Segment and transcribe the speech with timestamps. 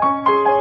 [0.00, 0.59] 皆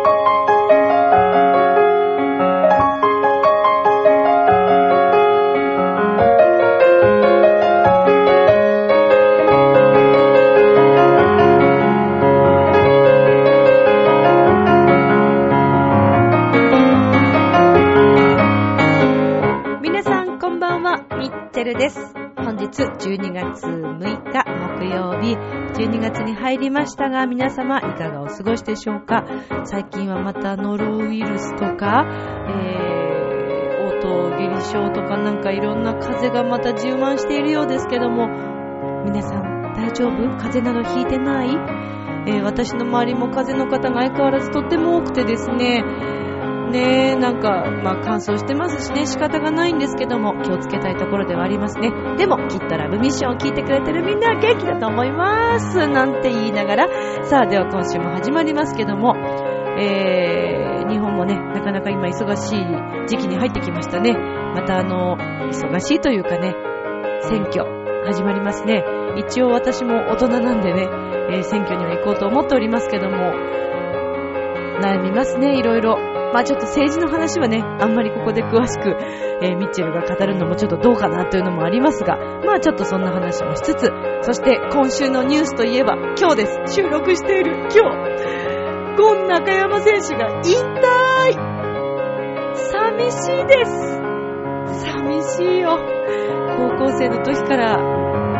[26.23, 29.25] に入りましたが、皆様いかがお過ごしでしょうか？
[29.65, 32.05] 最近はまたノロウイルスとか、
[32.49, 38.27] えー、オートゲリ症とかなんかいろんな風邪がまた充満しているようですけども、
[39.05, 40.37] 皆さん大丈夫？
[40.37, 41.49] 風邪などひいてない？
[42.27, 45.83] えー私の周りも風邪の方が相変わらずとっても多くてですね、
[46.69, 51.91] ね、なんか、まあ乾燥してますしね、仕方がないんですけども、気をつけたいところではありますね。
[52.17, 55.87] でも、きっとラブミッションを聞いてくれてるみんなは元気だと思います。
[55.87, 56.87] なんて言いながら、
[57.25, 59.15] さあ、では今週も始まりますけども、
[59.77, 64.13] えー、日本もね、なかなか今忙しい時期に入ってきましたね。
[64.13, 65.17] またあの、
[65.47, 66.55] 忙しいというかね、
[67.21, 67.65] 選挙、
[68.05, 68.83] 始まりますね。
[69.17, 70.87] 一応私も大人なんでね、
[71.31, 73.33] えー選挙には行こうと思っておりますけども、
[74.81, 76.08] 悩みますね、いろいろ。
[76.33, 78.95] まあちょっと政治の話はね、あんまりここで詳しく、
[79.41, 86.75] えーミッチェルが語るのもちょっとどうかなというのもありますが、まあちょっとそんな話もしつつ、そして今週のニュースといえば、今日です。
[86.75, 88.39] 収録している今日。
[88.97, 91.59] ゴン中山選手が引退
[92.53, 93.99] 寂しいです
[94.83, 95.79] 寂しいよ。
[96.57, 97.77] 高校生の時から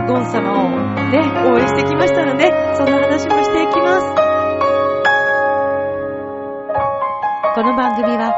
[0.05, 0.69] ゴン様を
[1.11, 4.28] ね、応援してきましたので、そんな話もしていきます。
[7.59, 8.31] この番組は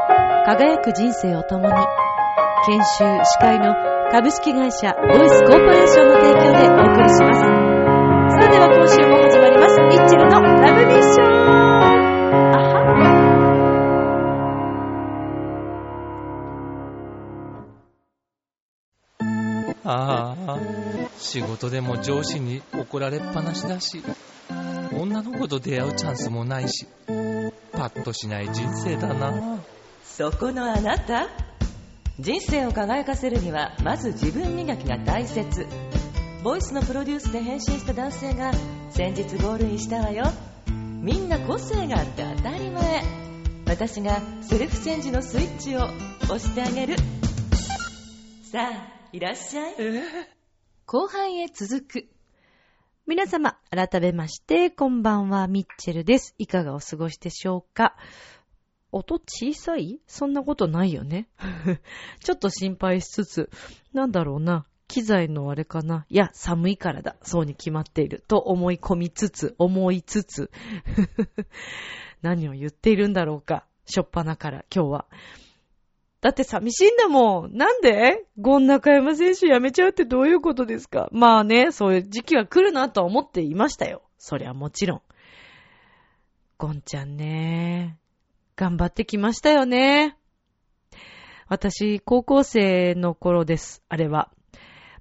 [0.46, 1.72] 輝く人生を共に
[2.66, 3.72] 研修司会の
[4.10, 7.38] 株式会社ドイツコーポレーションの提供でお送りします。
[7.38, 9.80] さあでは今週も始まります。
[9.80, 11.26] ミッチルのラブミッション
[19.84, 20.58] あはああ、
[21.16, 24.02] 仕事でも上司に怒られっぱなしだし、
[24.92, 26.88] 女の子と出会うチャンスもないし、
[27.82, 29.58] パッとしない人生だな。
[30.04, 31.28] そこのあなた？
[32.20, 35.66] 人生を輝かせるにはまず自分磨きが大切。
[36.44, 38.52] ボイスのプロデュースで変身した男性が
[38.90, 40.26] 先日ゴールインしたわよ。
[41.00, 43.02] みんな個性があって当たり前。
[43.66, 45.86] 私がセルフチェンジのスイッチを
[46.26, 46.96] 押してあげる。
[48.52, 49.74] さあいらっしゃい。
[50.86, 52.11] 後半へ続く。
[53.04, 56.36] 皆様、改めまして、こんばんは、ミッチェルです。
[56.38, 57.96] いかがお過ごしでしょうか？
[58.92, 59.98] 音小さい？
[60.06, 61.26] そんなことないよね。
[62.22, 63.50] ちょっと心配しつつ、
[63.92, 64.66] なんだろうな。
[64.86, 66.06] 機材のあれかな？
[66.10, 67.16] いや、寒いからだ。
[67.22, 68.22] そうに決まっている。
[68.28, 70.52] と思い込みつつ、思いつつ。
[72.22, 73.66] 何を言っているんだろうか。
[73.84, 75.06] しょっぱなから、今日は。
[76.22, 77.56] だって寂しいんだもん。
[77.56, 78.24] なんで？
[78.40, 81.08] ゴン中山選手辞めちゃうってどういうことですか？
[81.10, 84.02] まあね、そういう時期は来るなとは思っていましたよ。
[84.18, 85.02] そりゃもちろん。
[86.58, 87.98] ゴンちゃんね、
[88.54, 90.16] 頑張ってきましたよね。
[91.48, 93.82] 私、高校生の頃です。
[93.88, 94.30] あれは。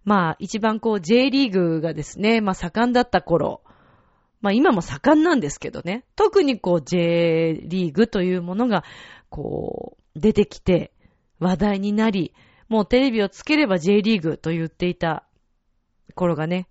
[0.03, 3.61] まあ、一番こう J リーグがですね、まあ盛んだった頃。
[4.41, 6.03] まあ今も盛んなんですけどね。
[6.15, 8.83] 特にこう J リーグというものが、
[9.29, 10.91] こう、出てきて、
[11.41, 12.33] 話題になり、
[12.69, 15.25] もうテレビをつければ J リーグと言っていた
[16.15, 16.69] 頃がね、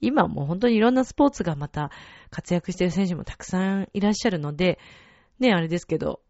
[0.00, 1.90] 今もう本当にいろんなスポーツがまた
[2.30, 4.78] 活躍している選手もたくさんいらっしゃるので、
[5.40, 6.20] ね、あれですけど、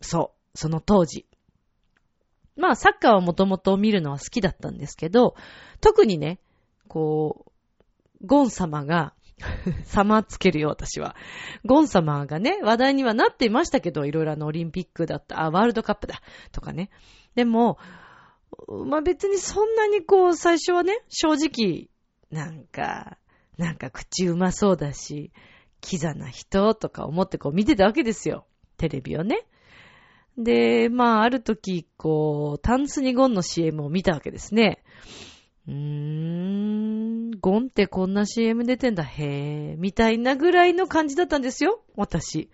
[0.00, 1.26] そう、その当時。
[2.56, 5.36] まあ、サッカーはもともと見るのは好きだったんですけど、
[5.80, 6.40] 特にね、
[6.88, 7.46] こ
[8.20, 9.14] う、ゴン様が、
[9.84, 11.16] 様つけるよ、私は。
[11.64, 16.20] ゴン様がね、話題にはなっていましたけど、いろいろあのオリンピックだった、あ、ワールドカップだ、
[16.52, 16.90] とかね。
[17.34, 17.78] でも、
[18.86, 21.88] まあ別にそんなにこう、最初はね、正直、
[22.30, 23.18] なんか、
[23.56, 25.32] なんか口うまそうだし、
[25.80, 28.46] キザな人とか思ってこう見てたわけですよ。
[28.76, 29.46] テレビをね。
[30.38, 34.82] で、まあある時、こう、タンスにゴンの CM を見たわけですね。
[35.68, 36.59] うーん、
[37.38, 42.50] ゴンってこんな CM 出てんだ、へー、みたいなぐらいの感じだったんですよ、私。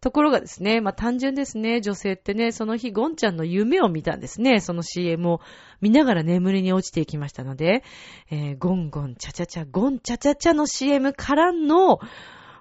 [0.00, 5.40] ところがですね、まあ単純ですね、女性ってね、その日ゴンちゃんの夢を見たんですね、その CM を
[5.80, 7.82] 見ながら眠りに落ちていきましたので、
[8.30, 12.00] えーゴンゴンチャチャチャ、ゴンチャチャチャの CM からの、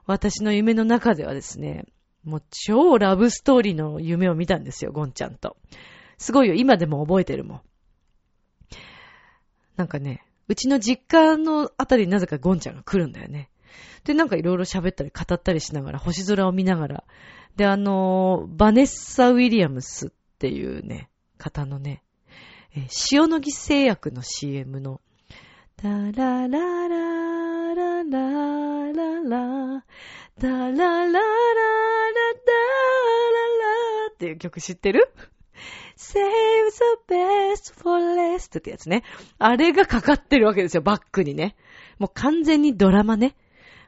[0.05, 1.85] 私の夢の中ではですね、
[2.23, 5.57] もう超ラブストーリーの夢を見たんですよ、ゴンちゃんと。
[6.17, 7.61] すごいよ、今でも覚えてるもん。
[9.75, 13.49] なんかね、うちの実家のあたりになぜかゴンちゃんが来るんだよね。
[14.05, 17.03] で、なんかいろいろ喋ったり語ったりしながら、星空を見ながら。
[17.57, 20.09] で、あのー、バネッサ・ウィリアムスっ
[20.39, 22.03] ていうね、方のね、
[22.75, 25.01] え塩野義製薬の CM の、
[25.75, 29.85] タラララララララ、
[30.39, 31.21] タラララララララ
[34.13, 35.11] っていう曲知ってる？
[35.97, 39.03] ?Save the best for last ってやつね。
[39.39, 41.55] あれがかかってるわけですよ、バックにね。
[41.99, 43.35] もう完全にドラマね。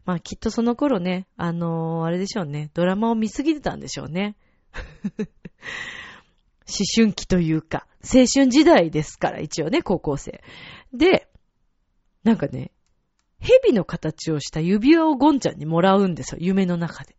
[0.06, 4.35] まあきっとその頃ね、あのーあれでしょうね、ドラマを見すぎてたんでしょうね。
[6.69, 10.44] 思春期というか、青春時代ですから、一応ね、高校生。
[10.94, 11.27] で、
[12.23, 12.71] なんかね、
[13.39, 17.15] 蛇の形をした指輪をゴンちゃんにもらうんですよ、夢の中で。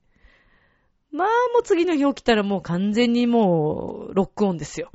[1.13, 4.93] まあ、もう次の日起きたらもう完全にもう、ロックオンですよ。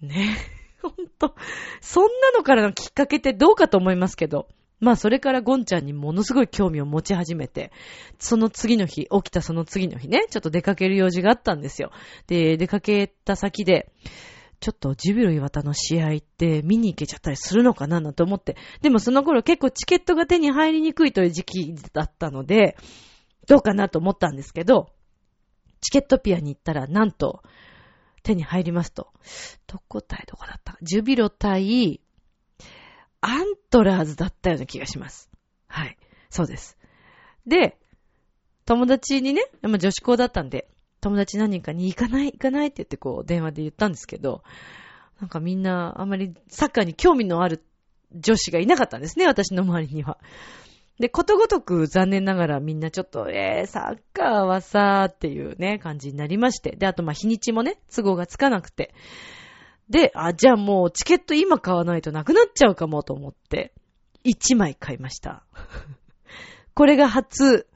[0.00, 0.36] ね。
[0.82, 1.34] ほんと。
[1.80, 4.48] そんなのからのきっかけってどうかと思いますけど。
[4.80, 7.70] まあ、それからゴンちゃんにものすごい興味を持ち始めて、
[8.18, 11.92] その次の日、起きたその次の日ね、ちょっと出かける用事があったんですよ。
[12.26, 13.92] で、出かけた先で、
[14.58, 18.56] ちょっとジュビロ岩田の試合って見に行けちゃったりするのかななんて思って。
[18.80, 22.76] でもその頃結構チケットが手に入りにくいという時期だったので、
[23.46, 24.88] どうかなと思ったんですけど、
[25.80, 27.42] チケットピアに行ったらなんと
[28.22, 29.12] 手に入りますと。
[29.66, 30.76] どこ対どこだった。
[30.82, 32.00] ジュビロ対
[33.20, 35.30] アントラーズだったような気がします。
[35.66, 35.96] はい。
[36.30, 36.78] そうです。
[37.46, 37.78] で、
[38.64, 40.68] 友達にね、まあ女子校だったんで、
[41.00, 44.42] 友達何人かに行かない行かないって言ってこう電話で言ったんですけど、
[45.20, 47.62] なんかみんなあまりサッカーに興味のある
[48.14, 50.18] 女子がいなかったんですね、私の周りには。
[51.00, 56.76] で、ことごとく残念ながらみんなちょっと、えー、サッカーはさーっていうね、感じになりまして。
[56.76, 58.92] で、あとまあ日にちもね、都合がつかなくて。
[59.88, 63.72] で、あ、じゃあもうチケット今買わないとなくなっちゃうかもと思って、
[64.26, 65.42] 1枚買いました。
[66.74, 67.66] これが初、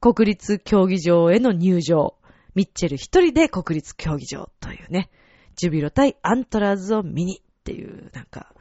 [0.00, 2.16] 国立競技場への入場。
[2.56, 5.08] ミッチェル一人で国立競技場というね、
[5.54, 8.52] ジュビロ対アントラーズを見にっていう、なんか、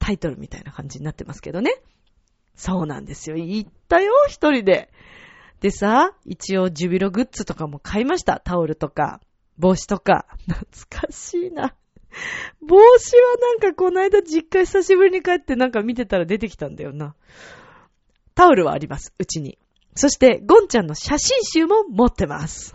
[0.00, 1.80] タイトルみたいな感じになってますけどね。
[2.58, 3.36] そうなんですよ。
[3.36, 4.90] 行ったよ、一人で。
[5.60, 8.40] でさ、一応ジュビログッズとかも買いました。
[8.40, 9.20] タオルとか、
[9.58, 10.26] 帽子とか。
[10.48, 10.66] 懐
[11.06, 11.76] かしいな。
[12.60, 17.14] 帽子はなんかこの間実家久しぶりに帰ってなんか見てたら出てきたんだよな。
[18.34, 19.56] タオルはあります、うちに。
[19.94, 22.74] そして、ゴンちゃんの写真集も持ってます。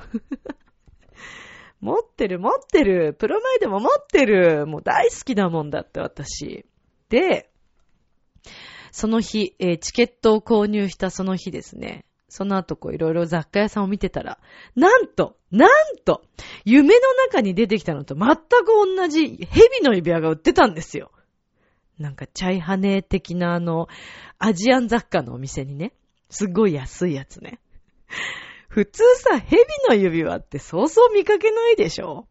[1.82, 3.14] 持ってる持ってる。
[3.14, 4.66] プロマイドも持ってる。
[4.66, 6.66] もう大好きなもんだって私。
[7.10, 7.50] で、
[8.94, 12.06] その日、えーチケットを購入したその日ですね。
[12.30, 14.38] その後こういろいろ雑貨屋さんを見てたら、
[14.76, 16.24] なんと、なんと、
[16.64, 18.38] 夢の中に出てきたのと全く
[18.68, 21.12] 同じ蛇の指輪が売ってたんですよ。
[21.98, 23.88] なんかチャイハネ的なあの、
[24.38, 25.94] アジアン雑貨のお店にね、
[26.30, 27.60] すっごい安いやつね。
[28.70, 32.28] 普通さ、蛇の指輪ってそうそう見かけないでしょ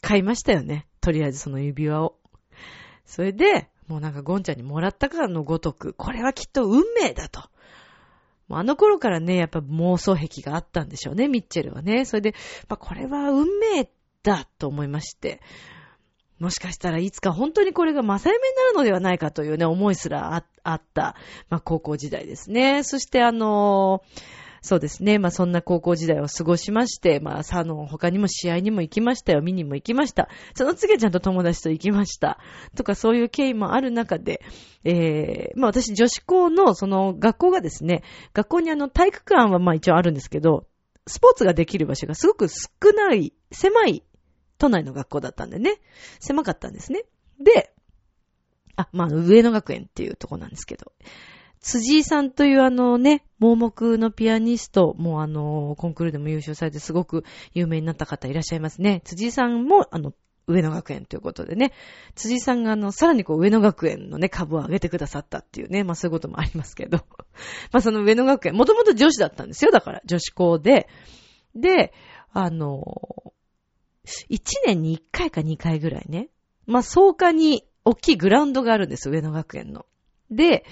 [0.00, 0.88] 買いましたよね。
[1.00, 2.18] とりあえずその指輪を。
[3.04, 7.42] それで、もうなんかゴンちゃんにもらったからのごとく、これはきっと運命だと。
[8.48, 12.04] あの頃からね、やっぱ妄想癖があったんでしょうね、ミッチェルはね。
[12.04, 12.34] それで、
[12.68, 13.90] まあ、これは運命
[14.22, 15.40] だと思いまして。
[16.38, 21.16] もしかしたらいつか本当にこれが正夢になるのではないかというね、思いすらああった、
[21.48, 22.82] まあ、高校時代ですね。
[22.82, 24.02] そしてあの
[24.66, 25.20] そうですね。
[25.20, 29.40] まあ、そんな高校時代を過ごしまして、まあ、さの他にも試合にも行きましたよ。
[29.40, 30.28] 見にも行きました。
[30.56, 32.40] その次はちゃんと友達と行きました。
[32.74, 34.42] とか、そういう経緯もある中で、
[34.82, 40.66] えー、まあ、私、女子校の、その、学校がですね、学校にあの、体育館はまあ一応あるんですけど、
[41.06, 44.02] スポーツができる場所がすごく少ない、狭い
[44.58, 45.80] 都内の学校だったんでね。
[46.18, 47.04] 狭かったんですね。
[47.38, 47.72] で、
[48.74, 50.90] あ、まあ、上野学園っていうとこなんですけど、
[51.60, 59.02] 辻井さんというあのね、盲目のピアニスト、もあの、コンクールでも優勝されてすごく有名になった方いらっしゃいますね。
[59.04, 60.12] 辻井さんもあの、
[60.46, 61.72] 上野学園ということでね、
[62.14, 66.98] 辻井さんがあの、さらにこう上野学園のね、株を上げてくださったっていうね、まあそういうこともありますけど。
[67.72, 70.88] まあその上野学園、もともと女子だったんですよ、だから、女子校で。
[71.56, 71.92] で、
[72.32, 73.32] あの、
[74.30, 76.28] 1年に1回か2回ぐらいね、
[76.66, 79.84] まあ草加に大きいグラウンドがあるんです、上野学園の。
[80.30, 80.64] で、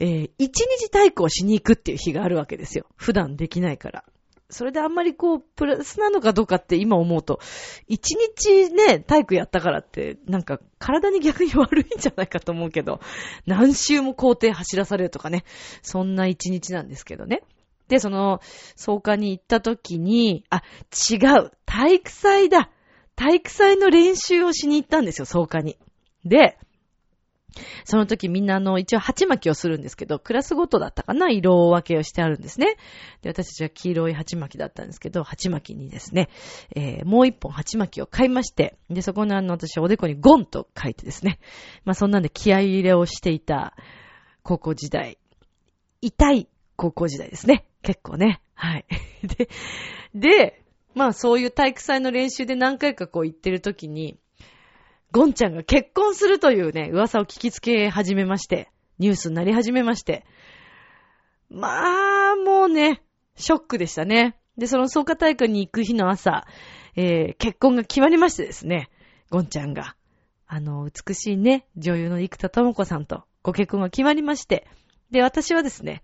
[0.00, 2.86] えー一日体育をしに行くっていう日があるわけですよ。
[2.96, 4.04] 普段できないから。
[4.50, 7.38] それであんまりこう、プラスなのかどうかって今思うと、
[7.86, 13.00] 一日ね、体育やったからって、なんか体に逆に悪いんじゃないかと思うけど、
[13.46, 15.44] 何周も校庭走らされるとかね、
[15.82, 17.42] そんな一日なんですけどね。
[17.88, 18.40] で、その、
[18.76, 20.62] 草加に行った時に、あ、
[21.10, 22.70] 違う、体育祭だ。
[23.16, 25.76] 体育祭の練習をしに行ったんですよ、草加に。
[26.24, 26.56] で、
[27.84, 32.76] その時みんなあの、一応鉢巻きをするんですけど、クラスごとだったかな色分けをしてあるんですね。
[33.22, 36.28] で、私たちは黄色い鉢巻きだったんですけど、鉢巻きにですね、
[36.74, 41.38] えー、もう一本鉢巻きを買いまして、で、そこにあの、私はおでこにゴンと書いてですね、
[41.84, 43.74] まあそんなんで気合入れをしていた
[44.42, 45.18] 高校時代、
[46.00, 47.66] 痛い高校時代ですね。
[47.82, 48.40] 結構ね。
[48.54, 48.84] はい。
[49.22, 49.48] で、
[50.14, 50.62] で、
[50.94, 54.18] まあそういう体育祭の練習で何回かこう行ってる時に、
[55.12, 60.24] ゴンちゃんが結婚するというね、噂を聞きつけ始めまして、ニュースになり始めまして。
[61.48, 63.02] まあ、もうね、
[63.36, 64.36] ショックでしたね。
[64.56, 66.46] で、その創価大会に行く日の朝、
[66.96, 68.90] えー、結婚が決まりましてですね、
[69.30, 69.96] ゴンちゃんが、
[70.46, 74.66] あの、美しいね、女優の生田智子さんとご結婚が決まりまして、
[75.10, 76.02] で、私はですね、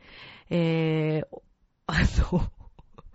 [0.51, 1.43] えー、
[1.87, 1.95] あ
[2.33, 2.51] の、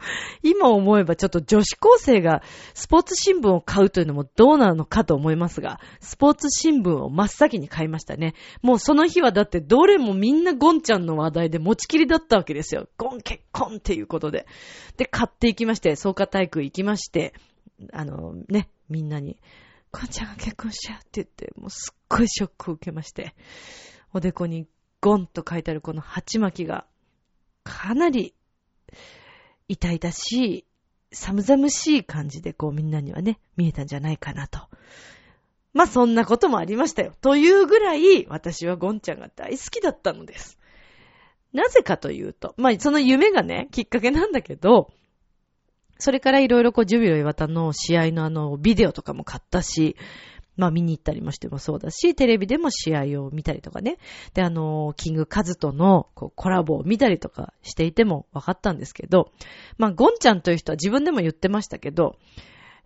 [0.44, 2.42] 今思えばちょっと女子高生が
[2.74, 8.34] スポーツ新聞を買うというのもどうなのかと思いますが、スポーツ新聞を真っ先に買いましたね。
[8.62, 12.88] もうその日はだってどれもみんなゴンちゃんの話題で持ちきりだったわけですよ。
[12.98, 14.46] ゴン結婚っていうことで。
[14.98, 17.34] で、買っていきまして、創価体育行きまして、
[17.94, 19.38] あのね、みんなに、
[19.92, 23.36] ゴンちゃんが結婚しちゃうって言って、もうすっごいショックを受けまして、
[24.14, 24.68] おでこに
[25.02, 26.86] ゴンと書いてあるこの鉢巻きが、
[27.64, 28.34] かなり
[29.72, 30.66] 痛々しい、
[31.14, 34.60] 寒々しい感じでこうみんなにはね、見えたんじゃないかなと。
[35.74, 37.14] まあそんなこともありましたよ。
[37.22, 40.60] というぐらい私はゴンちゃんが大好きだったのです。
[41.54, 44.92] なぜかというと、まあその夢がね、きっかけなんだけど、
[45.98, 49.96] それからいろいろこうジュビロ岩田の試合のあのビデオとかも買ったし、
[50.62, 53.98] まあ見に行ったりもしてもそうだし、テレビでも試合を見たりとかね。
[54.36, 59.32] で、あの、キングカズとのコラボを見たりとかしていても分かったんですけど、
[59.80, 62.20] まあゴンちゃんという人は自分でも言ってましたけど、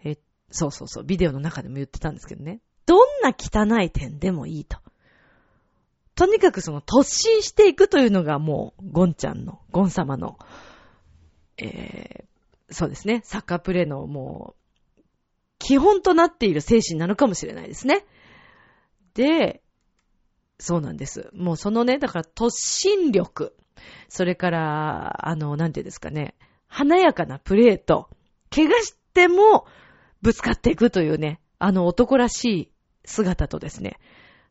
[0.05, 0.17] え、
[0.51, 2.61] そうそうそう、ビデオの中でも言ってたんですけどね。
[2.85, 4.77] どんな汚い点でもいいと。
[6.15, 10.37] とにかくその突進していくというのがもう、ゴンちゃんの、ゴン様の、
[11.57, 14.64] えー、そうですね、サッカープレーのもう、
[15.59, 18.05] 基本となっている精神なのかもしれないですね。
[19.13, 19.61] で、
[20.59, 21.29] そうなんです。
[21.33, 23.55] もうそのね、だから突進力、
[24.09, 26.35] それから、あの、なんていうんですかね、
[26.67, 28.09] 華やかなプレート、
[28.49, 29.65] 怪我しても
[30.21, 32.71] ぶつかっていくというね、あの男らしい
[33.05, 33.97] 姿とですね、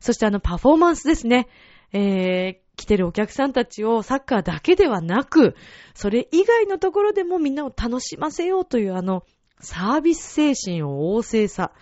[0.01, 1.49] そしてあのパフォーマンスですね、
[1.93, 5.55] えー、来てるお客さんたちをサッカーだけではなく、
[5.95, 9.25] それ以外のところでもみんなを楽しませようというあの
[9.61, 11.73] サービス精神を旺盛さ。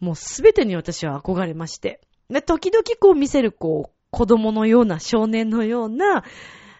[0.00, 2.00] もうすべてに私は憧れまして。
[2.28, 6.24] で、時々こう見せるこう、子供のような少年のような、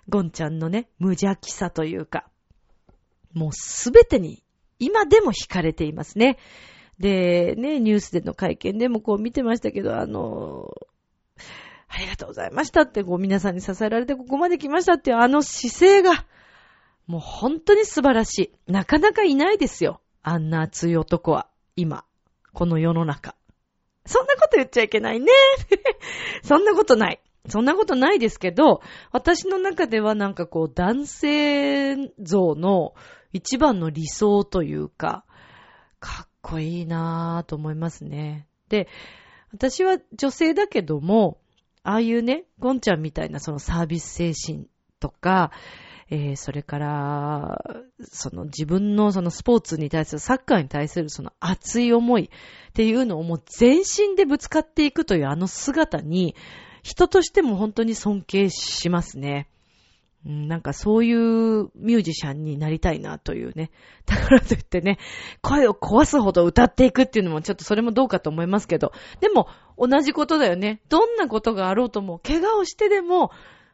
[0.09, 2.28] ゴンちゃんのね、無邪気さというか、
[3.33, 4.42] もうすべてに、
[4.78, 6.38] 今でも惹かれていますね。
[6.99, 10.71] で、ね、ニュースでの会見でもこう見てましたけど、あの、
[11.88, 16.25] ありがとうございましたってこう皆さんに支えられてここまで来ましたっていうあの姿勢が、
[17.06, 18.73] もう本当に素晴らしい。
[18.73, 20.00] なかなかいないですよ。
[20.25, 22.04] あんな熱い男は、今、
[22.54, 23.37] この世の中。
[24.07, 25.31] そんなこと言っちゃいけないね。
[26.43, 27.21] そんなことない。
[27.49, 28.81] そんなことないですけど、
[29.12, 32.95] 私の中ではなんかこう男性像の
[33.35, 35.26] 一番の理想というか、
[36.00, 38.49] かっこいいなぁと思いますね。
[38.71, 38.88] で、
[39.52, 41.38] 私は女性だけども、
[41.83, 44.69] ああいうね、ゴンちゃんみたいなそのサービス精神
[45.00, 45.52] とか、
[46.11, 47.64] えー、それから、
[48.02, 52.30] その自分のそのスポーツに対する、サッカーに対するその熱い思い
[52.68, 56.34] っていうのをもう全身でぶつかっていくというあの姿に、
[56.82, 59.49] 人としても本当に尊敬しますね。
[60.25, 63.70] なんかそういうミュージシャンになりたいなというね。
[64.06, 64.99] だからといってね、
[65.42, 70.80] 声を壊すほど歌っていくっていうのもちょっとそれもどうかと思いますけど、でも同じことだよね。
[70.88, 73.32] どんなことがあろうとも、怪我をしてでも、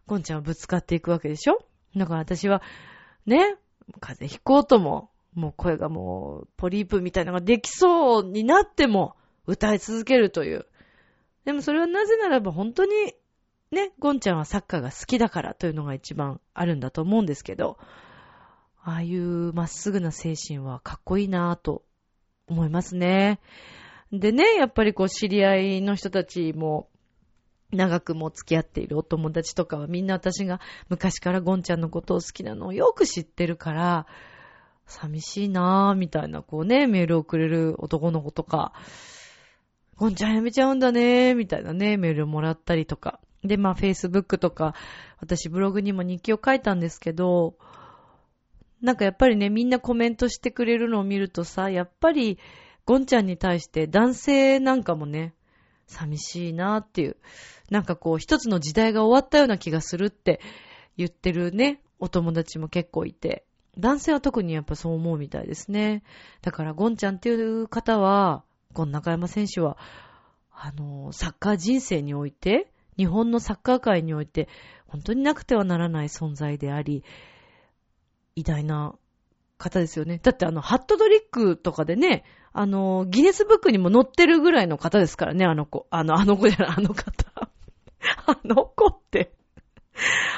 [0.08, 1.64] ゴンちゃんはぶつかっていくわけでしょ？
[1.96, 2.62] だから私は、
[3.26, 3.56] ね、
[4.00, 9.16] 風邪ひこうとも、もう声がもう、ポリープみたいなのができそうになっても、
[9.46, 10.66] 歌い続けるという。
[11.44, 12.92] でもそれはなぜならば本当に、
[13.70, 17.78] ね、ゴンちゃんはサッカーが好きだからというのが一番あるんだと思うんですけど、
[18.82, 21.84] ああいうまっすぐな精神はかっこいいなぁと
[22.48, 23.40] 思いますね。
[24.12, 26.89] でね、やっぱりこう知り合いの人たちも、
[27.72, 34.06] 長くも付き合っているお友達とかはみんな私が昔からゴンちゃんのことを好きなのをよく知ってるから、
[34.86, 38.72] 寂しいなぁ、みたいなこうね、メールをくれる男の子とか、
[39.96, 43.20] ゴンちゃんやめちゃうんだねみたいなね、メールをもらったりとか。
[43.44, 44.74] で、まあ、Facebook とか、
[45.18, 47.54] 私ブログにも日記を書いたんですけど、
[48.82, 52.38] なんかやっぱりね、みんなコメントしてくれるのを見るとさ、やっぱり、
[52.86, 55.34] ゴンちゃんに対して男性なんかもね、
[55.86, 57.16] 寂しいなっていう。
[57.70, 60.40] なんかこう一つの時代が終わったような気がするって
[60.96, 63.44] 言ってるね、お友達も結構いて、
[63.78, 66.02] 男性は特にやっぱそう思うみたいですね。
[66.42, 69.78] だからゴンちゃんっていう方は、ゴン中山選手は、
[70.52, 74.48] あの、サッカー人生において、日本のサッカー界において、
[74.86, 77.04] 本当になくてはならない存在であり、
[78.34, 78.94] 偉大な
[79.58, 80.18] 方ですよね。
[80.22, 85.86] だってあの、ハットドリックとかでね、あの、ギネスブックにも載ってるぐらいの方ですからね、あの子。
[85.90, 87.29] あの、あの子じゃない、あの方。
[88.26, 89.32] あの子って。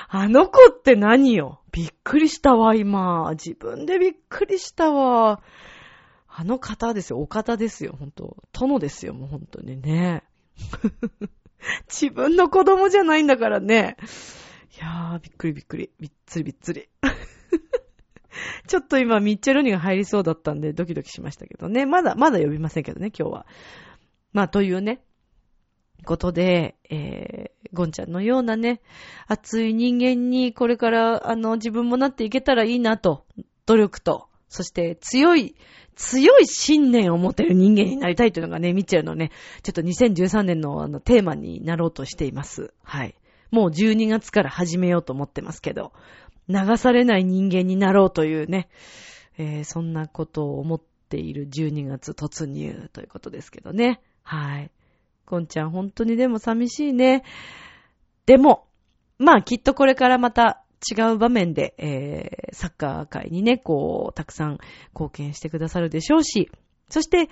[0.08, 1.60] あの子って何よ？
[1.72, 3.30] びっくりしたわ、今。
[3.32, 5.42] 自分でびっくりしたわ。
[6.28, 8.36] あの方ですよ、お方ですよ、ほんと。
[8.52, 10.22] 殿ですよ、もうほんとにね。
[11.88, 13.96] 自分の子供じゃないんだからね。
[14.78, 15.90] いやー、びっくりびっくり。
[16.00, 16.88] びっつりびっつり。
[18.66, 21.84] ちょっと今、ミッチェルニが入りそうだったんで、ドキドキしましたけどね。
[21.84, 23.46] まだ、まだ呼びませんけどね、今日は。
[24.32, 25.02] まあ、というね、
[26.04, 28.80] ことで、えー、ゴンちゃんのようなね、
[29.26, 33.24] 熱い人間にこれから、あの、自分もなっていけたらいいなと、
[33.66, 35.54] 努力と、そして強い、
[35.94, 39.30] 強い信念を持てる人間になりたいというのがね、ミッチェルのね、
[39.62, 42.72] ちょっと2013年のあのテーマになろうとしています。
[42.82, 43.14] はい。
[43.50, 45.92] もう12月から始めようと思ってますけど、
[46.48, 48.68] 流されない人間になろうというね、
[49.38, 54.00] えー、そんなことを思っている12月突入ということですけどね。
[54.22, 54.70] はい。
[55.32, 57.24] こんちゃん本当にでも寂しいね。
[58.26, 58.66] でも、
[59.16, 64.58] まあきっとこれからまた違う場面で、えー、サッカー界にね、こう、たくさん
[64.92, 66.50] 貢献してくださるでしょうし、
[66.90, 67.30] そして、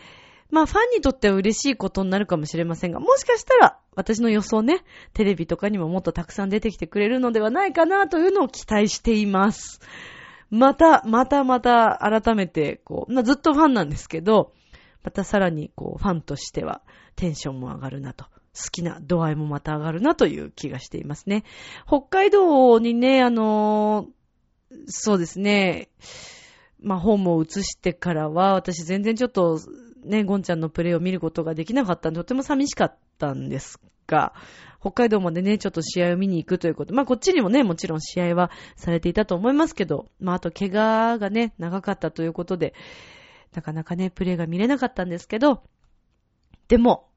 [0.48, 9.78] まあファンにとっては嬉しいことになるかもしれませんが、もしかしたら私の予想ね、テレビとかにももっとたくさん出てきてくれるのではないかなというのを期待しています。
[10.48, 14.54] また、またまた改めて、こう、ずっとファンなんですけど、
[15.02, 16.82] またさらにこう、ファンとしては
[17.16, 18.26] テンションも上がるなと。
[18.52, 21.44] 好きな度合いもまた上がるなという気がしていますね。
[21.86, 24.08] 北海道にね、あの、
[24.86, 25.88] そうですね、
[26.82, 29.60] まあ、本を移してからは、私全然ちょっと
[30.04, 34.32] ね、ゴンちゃんのプレイを見ることができなかったんで、とても寂しかったんですが、
[34.80, 36.94] 北海道までね、ちょっと試合を見に行くということ。
[36.94, 42.74] まあ、こっちにもね、もちろん試合はされていたと思いますけど、まあ、あと怪我がね、長かったということで、
[43.54, 45.62] なかなかね、プレイが見れなかったんですけど、
[46.68, 47.08] でも、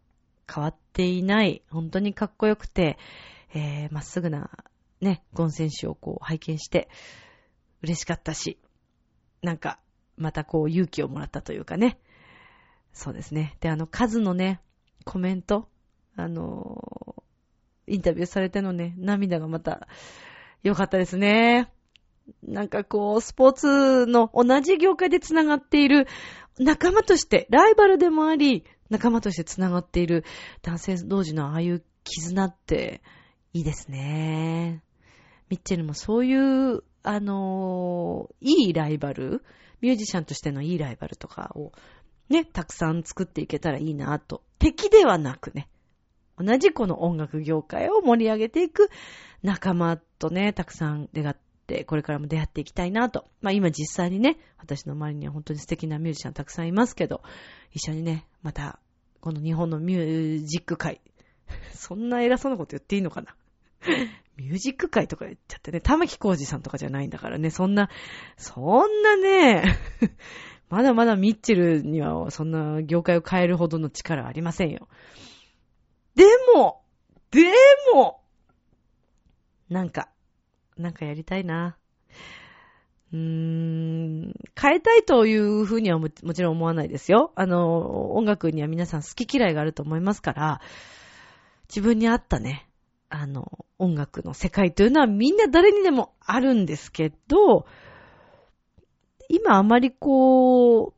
[0.54, 2.98] 変わっていない、本当にかっこよくて、
[3.54, 4.50] えー、まっすぐな、
[5.00, 6.90] ね、ゴン選手をこう拝見して、
[7.82, 8.60] 嬉しかったし、
[9.42, 9.80] なんか、
[10.18, 12.00] またこう勇気をもらったというかね、
[12.94, 13.58] そうですね。
[13.60, 14.62] で、あの、数のね、
[15.06, 15.68] コメント、
[16.16, 17.24] あの
[17.88, 19.88] インタビューされてのね、涙がまた、
[20.62, 21.73] 良かったですね。
[22.44, 26.08] なんかこう、スポーツの同じ業界で繋がっている
[26.60, 30.24] 仲間として、ライバルでもあり、仲間として繋がっている
[30.62, 33.02] 男性同士のああいう絆って
[33.54, 34.84] いいですね。
[35.50, 39.44] ミッチェルもそういう、あのいいライバル、
[39.82, 41.74] ミュージシャンとしてのいいライバルとかを
[42.30, 44.44] ね、たくさん作っていけたらいいなと。
[44.58, 45.70] 敵ではなくね、
[46.38, 48.90] 同じこの音楽業界を盛り上げていく
[49.42, 51.36] 仲間とね、たくさん出会っ、
[51.86, 53.26] これからも出会っていきたいなと。
[53.42, 57.22] まあ今実際にね、私の周りには本当に素敵なミュージシャンたくさんいますけど、
[57.72, 58.80] 一緒にね、また、
[59.22, 61.02] この日本のミュージック界、
[61.74, 63.36] そんな偉そうなこと言っていいのかな？
[64.36, 67.90] ミュージック界とか言っちゃってね、玉木浩二さんとかじゃないんだからね、そんな、
[68.36, 69.64] そんなね、
[70.70, 74.88] まだまだミッチェルにはそんな業界を変えるほどの力はありませんよ。
[76.16, 76.82] でも、
[77.30, 77.52] で
[77.94, 78.22] も、
[79.70, 80.10] なんか、
[80.78, 81.78] なんかやりたいな。
[83.12, 87.32] うーん、変えたいというふうにはもちろん思わないですよ。
[87.36, 90.62] あの、音楽には皆さん好き嫌いがあると思いますから、
[91.70, 92.68] 自分に合ったね、
[93.10, 97.66] あの、音楽の世界というのはみんな誰にでもあるんですけど、
[99.30, 100.94] 今あまりこう、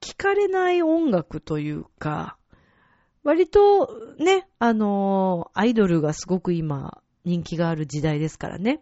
[0.00, 2.36] 聞かれない音楽というか、
[3.24, 8.80] 割とね、あの、アイドルがすごく今人気がある時代ですからね。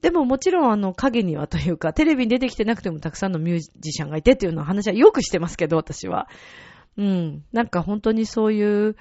[0.00, 6.28] でももちろんあの影にはというか、テレビに出てきてなくてもたくさんのミュージシャンがいてっていうの話はよくしてますけど、私は。
[6.96, 7.44] うん。
[7.52, 8.96] なんか本当にそういう、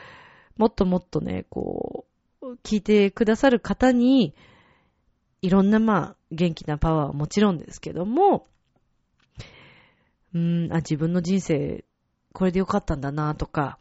[0.57, 2.05] もっともっとね、こ
[2.41, 4.33] う、聞いてくださる方に、
[5.41, 8.47] いろんなまあ、元気なパワーはもちろんですけども、
[10.33, 11.85] うん、あ、自分の人生、
[12.33, 13.79] これでよかったんだなとか、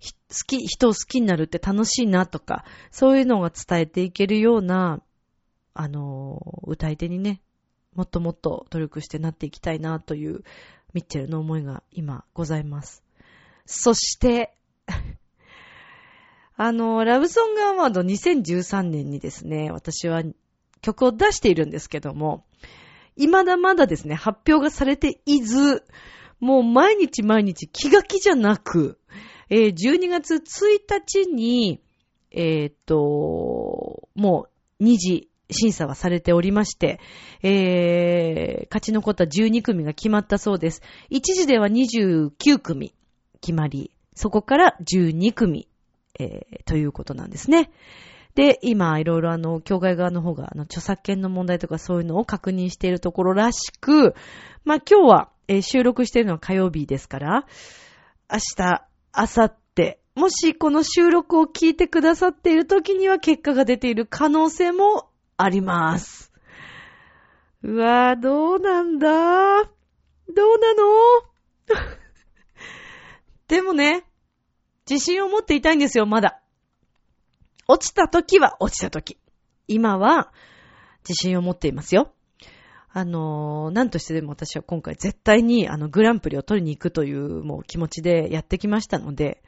[0.00, 5.00] 好き、人を好きになるって楽しいなとか、そういうのが伝えていけるような、
[5.78, 7.42] あの、歌い手にね、
[7.94, 10.42] もっともっと努力してなっていきたいなという
[10.94, 13.02] ミッチェルの思いが今ございます。
[13.66, 14.56] そして、
[16.56, 20.22] あの、ラブソングアワード2013年にですね、私は
[20.80, 22.46] 曲を出しているんですけども、
[23.16, 25.84] 未だまだですね、発表がされていず、
[26.40, 28.98] もう毎日毎日気が気じゃなく、
[29.48, 30.40] えー12月1
[30.88, 31.82] 日に、
[32.30, 34.48] えーっと、も
[34.80, 37.00] う2次審査はされておりまして、
[37.42, 40.82] えー、勝ち残った12組が決まったそうです。
[41.10, 42.94] 1次では29組
[43.40, 45.68] 決まり、そこから12組、
[46.18, 47.70] えー、ということなんですね。
[48.34, 54.14] で、今、いろいろあの、協会側の方が、あの、著作権の問題とかそういうのを確認しているところらしく、
[54.64, 57.46] まあ、今日は、えー収録しているのは火曜日ですから、
[58.30, 58.84] 明日、
[59.16, 66.32] 明後日、もしこの収録を聞いてくださっている時には結果が出ている可能性もあります。
[67.62, 69.08] うわぁ、どうなんだ？
[69.08, 70.84] どうなの？
[73.48, 74.04] でもね、
[74.88, 76.40] 自信を持っていたいんですよ、まだ。
[77.68, 79.18] 落ちた時は落ちた時。
[79.68, 80.32] 今は
[81.08, 82.12] 自信を持っていますよ。
[82.90, 89.42] あのー、何としてでも私は今回絶対にあのグランプリを取りに行くというもう気持ちでやってきましたので、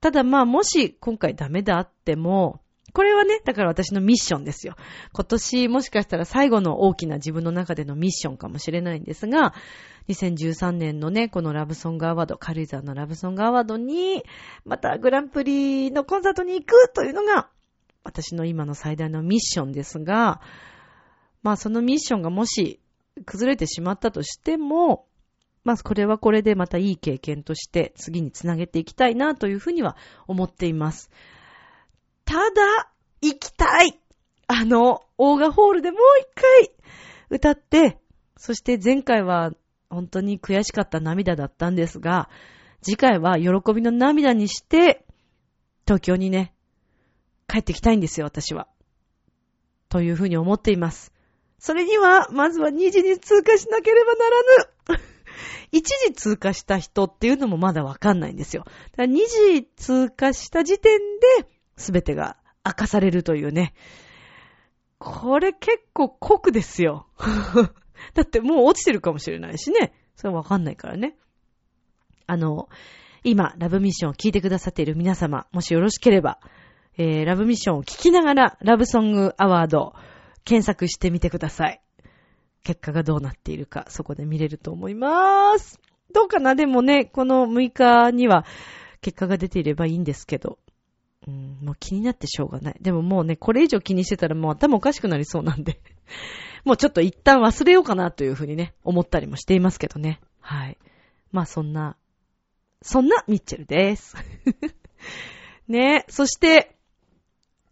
[0.00, 2.60] ただまあもし今回ダメであっても、
[2.94, 4.76] これはね、だから私のミッションですよ。
[5.12, 9.52] 今年もしかしたら最後の大きな自分の中でのミッションかもしれないんですが、
[10.08, 14.22] 2013年のね、このラブソングアワード、軽井沢のラブソングアワードに、
[14.64, 17.50] またグランプリのコンサートに行くというのが、
[18.04, 20.40] 私の今の最大のミッションですが、
[21.42, 22.80] まあそのミッションがもし
[23.26, 25.08] 崩れてしまったとしても、
[25.64, 29.96] まあこれはこれでまたいい経験として次につなげていきたいなというふうには
[30.28, 31.10] 思っています。
[32.24, 33.98] ただ、行きたい
[34.46, 36.70] あの、オーガホールでもう一回
[37.30, 37.98] 歌って、
[38.36, 39.52] そして前回は
[39.88, 42.28] 本当に悔しかった涙だったんですが、
[42.82, 45.04] 次回は喜びの涙にして、
[45.86, 46.54] 東京にね、
[47.48, 48.68] 帰ってきたいんですよ、私は。
[49.88, 51.12] というふうに思っています。
[51.58, 55.04] それには、まずは2時に通過しなければならぬ。
[55.72, 58.64] 1時通過した人っていうのもまだわかんないんですよ。
[58.64, 59.16] だから2
[59.56, 60.98] 時通過した時点
[61.40, 63.74] で、すべてが明かされるというね。
[64.98, 67.06] これ結構酷ですよ。
[68.14, 69.92] だってもう落ちてるかもしれないしね。
[70.16, 71.16] それわかんないからね。
[72.26, 72.68] あの、
[73.22, 76.38] 今、ラブミッションを聞いてくださっている皆様、もしよろしければ、
[76.96, 79.94] えー、ラブミッションを聞きながら、ラブソングアワード、
[80.44, 81.80] 検索してみてください。
[82.62, 85.80] 結果がどうなっているか、そこで見れると思います。
[86.12, 86.54] どうかな？
[86.54, 88.46] でもね、この6日には
[89.00, 90.58] 結果が出ていればいいんですけど。
[91.26, 92.76] うん、もう気になってしょうがない。
[92.80, 95.80] でももうね、これ以上気にしてたらもう頭おかしくなりそうなんで。
[96.64, 100.20] もうちょっと一旦忘れようかなというふうにね、思ったりもしていますけどね。
[100.40, 100.78] はい。
[101.32, 101.96] まあそんな、
[102.82, 104.16] そんなミッチェルです。
[105.68, 106.76] ねそして、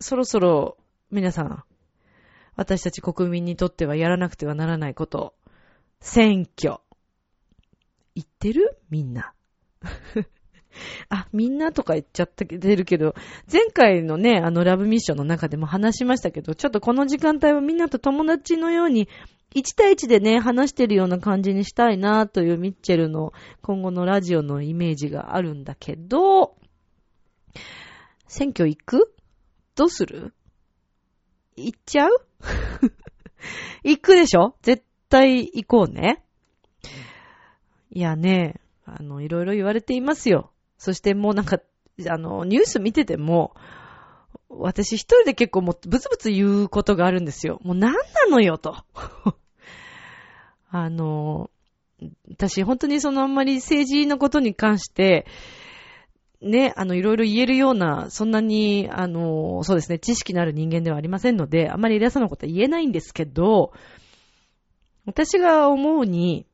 [0.00, 0.78] そろそろ
[1.10, 1.64] 皆さん、
[2.56, 5.34] 私たち国民にとってはやらなくてはならないこと。
[6.00, 6.78] 選挙。
[8.14, 8.78] 言ってる？
[8.90, 9.32] みんな。
[11.08, 13.14] あ、みんなとか言っちゃってるけど、
[13.50, 19.08] 前回のね、あのラブミッションの中でも話しましたけど、ちょっとこの時間帯はみんなと友達のように、
[19.54, 26.56] 1対1でね、話してるような感じにしたいなというミッチェルの今後のラジオのイメージがあるんだけど、
[28.26, 29.14] 選挙行く？
[29.74, 30.32] どうする？
[31.56, 32.26] 行っちゃう？
[33.84, 34.56] 行くでしょ？
[34.62, 36.24] 絶対行こうね。
[37.90, 40.51] いやね、あの、いろいろ言われていますよ。
[40.82, 41.60] そしてもうなんか、
[42.08, 43.54] あの、ニュース見てても、
[44.48, 47.60] 私一人で結構もうブツブツ言うことがあるんですよ。
[47.62, 48.74] もう何なのよと。
[50.70, 51.50] あの、
[52.28, 55.24] 私本当にそのあんまり政治のことに関して、
[56.40, 63.72] ね、あの、いろいろ言えるような、そんなに、あの、そうですね、知識のある人間ではありませんので、あんまり偉そうなことは言えないんですけど、
[65.06, 66.44] 私が思うに、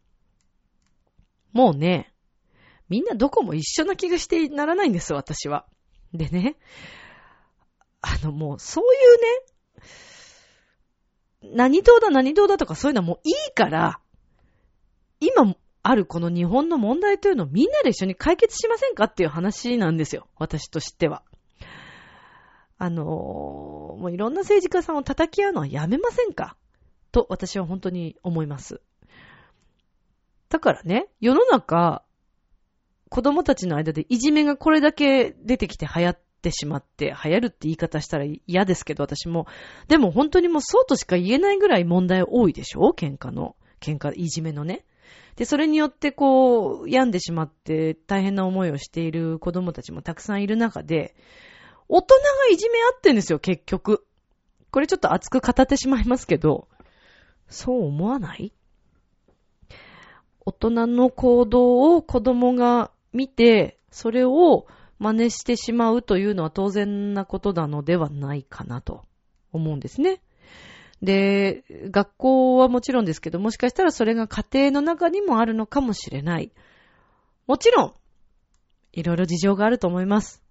[1.55, 2.12] もうね、
[2.88, 5.66] みんなどこも一緒な気がしてならないんです、私は。
[6.12, 6.57] でね、
[8.01, 8.98] あのもう、そうい
[11.42, 14.01] うね、何党だ何党だとかそういうのはもういいから、
[15.20, 20.29] 今あるこの日本の問題というのをみんなで一緒に解決しませんかっていう話なんですよ。
[20.37, 21.22] 私としては。
[22.79, 26.57] あのーもういろんな政治家さんを叩き合うのはやめませんか
[27.11, 28.81] と私は本当に思います。
[30.48, 32.05] だからね、世の中、
[33.09, 39.47] 子供たちの間でいじめがこれだけ出てきて流行ってしまって、流行るって言い方したら嫌ですけど、私も。
[39.88, 42.94] でも本当にもうそうとしか言えないぐらい問題多いでしょ？
[42.97, 43.57] 喧嘩の。
[43.81, 44.85] 喧嘩、いじめのね。
[45.37, 51.14] で、それによってこう、病んでしまって大変な思いをしている子供たちもたくさんいる中で、
[51.88, 54.05] 大人がいじめ合ってんですよ、結局。
[54.71, 56.68] これちょっと熱く語ってしまいますけど、
[57.49, 58.53] そう思わない？
[60.44, 64.66] 大人の行動を子供が見て、それを
[64.99, 69.05] 真似してしまうというのは当然なことなのではないかなと
[69.53, 70.21] 思うんですね。
[71.03, 76.51] で、学校はもちろんですけど、もしかしたらそれが家庭の中にもあるのかもしれない。
[77.47, 77.94] もちろん、
[78.92, 80.42] いろいろ事情があると思います。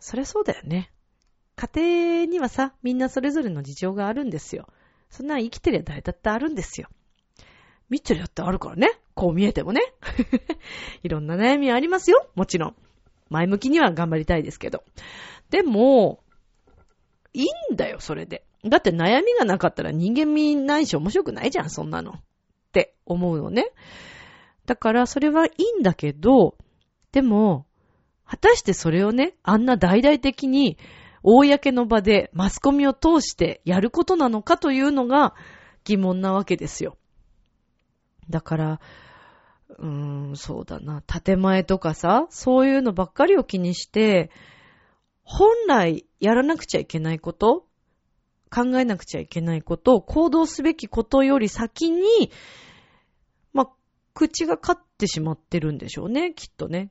[0.00, 0.90] そりゃそうだよね。
[1.54, 4.66] 家庭にはさ、みんなそれぞれの事情があるんですよ。
[5.10, 6.88] そんな生きてりゃ誰だってあるんですよ。
[7.90, 8.98] ミッチェルだってあるからね。
[9.14, 9.82] こう見えてもね。
[11.02, 12.28] いろんな悩みありますよ。
[12.34, 12.76] もちろん。
[13.28, 14.84] 前向きには頑張りたいですけど。
[15.50, 16.22] でも、
[17.32, 18.44] いいんだよ、それで。
[18.64, 22.12] だって悩みがなかったら人間味ないし面白くないじゃん、そんなの。
[22.12, 22.22] っ
[22.72, 23.70] て思うのね。
[24.66, 26.56] だからそれはいいんだけど、
[27.12, 27.66] でも、
[28.24, 30.78] 果たしてそれをね、あんな大々的に、
[31.22, 35.34] 公の場でマスコミを通してやることなのかというのが
[35.84, 36.96] 疑問なわけですよ。
[38.30, 38.80] だから、
[39.78, 44.30] うーん、そうだな、建前とかさ、そういうのばっかりを気にして、
[45.22, 47.66] 本来やらなくちゃいけないこと、
[48.52, 52.32] 考えなくちゃいけないこと、行動すべきことより先に、
[53.52, 53.70] ま、
[54.12, 56.90] 口が勝ってしまってるんでしょうね、きっとね。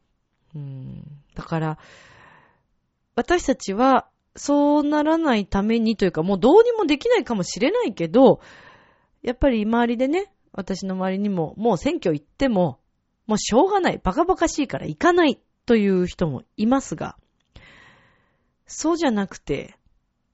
[0.56, 1.04] うーん。
[1.36, 1.78] だから、
[3.16, 8.40] 私たちは、そうならないためにというか、もうどうにもできないかもしれないけど、
[9.22, 12.80] やっぱり周りでね、私の周りにも、もう選挙行っても、
[13.28, 17.18] もうしょうがない、バカバカしいから行かないという人もいますが、
[18.66, 19.76] そうじゃなくて、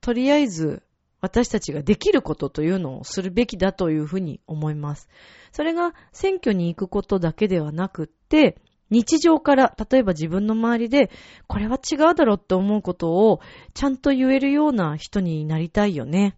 [0.01, 0.83] とりあえず
[1.21, 5.09] 私たちができることというのをするべきだというふうに思います。
[5.51, 8.57] それが選挙に行くことだけではなくって、
[8.91, 11.09] 日常から、例えば自分の周りで、
[11.47, 13.41] これは違うだろうって思うことを、
[13.73, 16.37] ちゃんと言えるような人になりたいよね。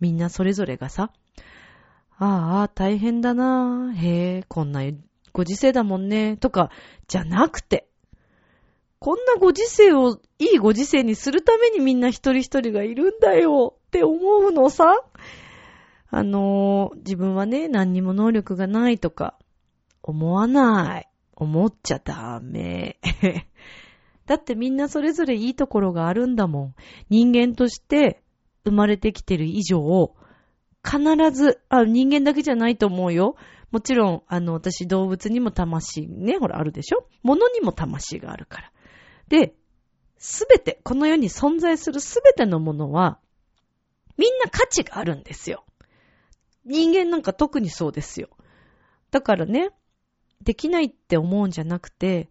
[0.00, 1.12] みんなそれぞれがさ。
[2.18, 3.92] ああ、大変だな。
[3.96, 4.82] へえ、こんな
[5.32, 6.36] ご時世だもんね。
[6.36, 6.70] とか、
[7.08, 7.88] じゃなくて。
[8.98, 15.02] こんなご時世をいいご時世にするためにみんな一人一人がいるんだよって思うのさ。
[16.14, 19.38] あのー、自分はね、何にも能力がないとか、
[20.02, 21.08] 思わない。
[21.34, 22.98] 思っちゃダメ。
[24.26, 26.74] だってみんなそれぞれいいところがあるんだもん。
[27.08, 28.22] 人間として
[28.64, 30.14] 生まれてきてる以上、
[30.84, 33.36] 必ず、あ、人間だけじゃないと思うよ。
[33.70, 37.06] もちろん、あの、私動物にも魂ね、ほらあるでしょ？
[37.22, 38.72] 物にも魂があるから。
[39.28, 39.54] で、
[40.18, 43.18] すべて、この世に存在するすべてのものは、
[44.18, 45.64] みんな価値があるんですよ。
[46.64, 48.28] 人間なんか特にそうですよ。
[49.10, 49.70] だからね、
[50.42, 52.30] できないって思うんじゃなくて、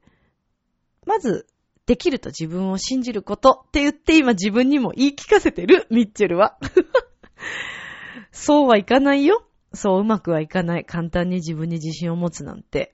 [1.06, 1.48] まず、
[1.88, 6.58] できると自分を信じることって言って今自分にも言い聞かせてる、ミッチェルは。
[8.32, 9.46] そうはいかないよ。
[9.74, 10.86] そううまくはいかない。
[10.86, 12.94] 簡単に自分に自信を持つなんて、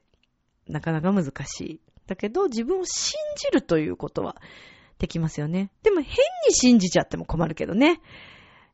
[0.67, 1.81] なかなか難しい。
[2.07, 4.35] だけど、自分を信じるということは
[4.99, 5.71] できますよね。
[5.83, 6.15] でも変
[6.47, 8.01] に信じちゃっても困るけどね。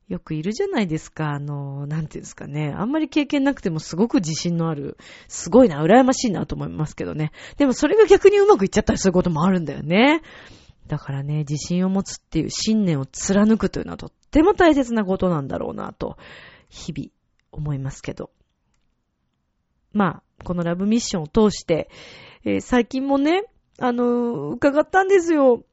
[0.09, 1.29] よくいるじゃないですか。
[1.29, 2.73] あの、なんていうんですかね。
[2.75, 4.97] あんまり経験なくてもすごく自信のある、
[5.27, 7.31] すごいな、羨ましいなと思いますけどね。
[7.57, 10.21] でもそれが逆にうまくいっちゃったりすることもあるんだよね。
[10.87, 16.17] だからね、自信を持つっていう信念を貫くというのはとっても大切なことなんだろうなと、
[16.73, 17.09] 日々
[17.51, 18.31] 思いますけど。
[19.93, 21.87] まあ、このラブミッションを通して、
[22.43, 23.43] えー、最近もね、
[23.77, 25.63] あのー、伺ったんですよ。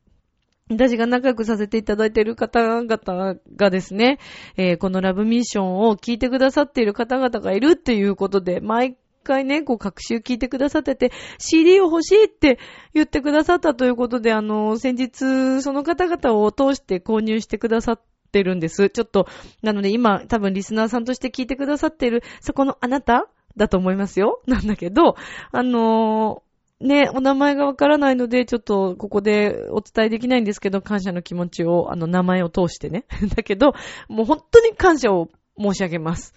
[0.69, 4.19] 私が仲良くさせていただいている方々がですね、
[4.57, 12.59] えー、このラブミッションを聞いてくださっている方々がいるっていうことで、毎回ね、こう、各週聞いてくださってて、CD を欲しいって
[12.95, 18.91] 言ってくださったということで、あの、先日、その方々を通して購入してくださってるんです。
[18.91, 19.27] ちょっと、
[19.63, 24.41] なので今、多分リスナーさんとして聞いてくださっている、そこのあなただと思いますよ。
[24.47, 25.17] なんだけど、
[25.53, 26.43] あの
[26.81, 33.05] ね、お名前がわからないので、ちょっとここでお伝えできないんですけど、感謝の気持ちを、あの、名前を通してね。
[33.37, 33.75] だけど、
[34.09, 36.35] もう本当に感謝を申し上げます。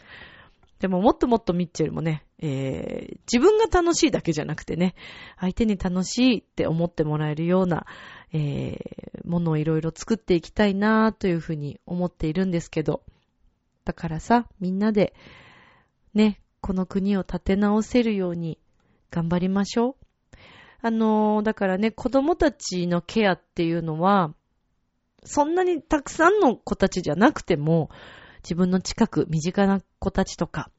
[0.79, 4.95] でももっともっとミッチェルもね、えー、自分が楽しいだけじゃなくてね、
[5.39, 7.85] 相手に楽しいって思ってもらえるような、
[8.33, 13.03] えー、ものをいろいろ作っていきたいなというふうに思っているんですけど、
[13.85, 15.13] だからさ、みんなで、
[16.13, 18.59] ね、この国を立て直せるように
[19.11, 19.95] 頑張りましょう。
[20.81, 24.33] あのー、だからね、子供たちのケアっていうのは、
[25.23, 27.89] そんなにたくさんの子たちじゃなくても、
[28.43, 30.71] 自分の近く、身近な子たちとか、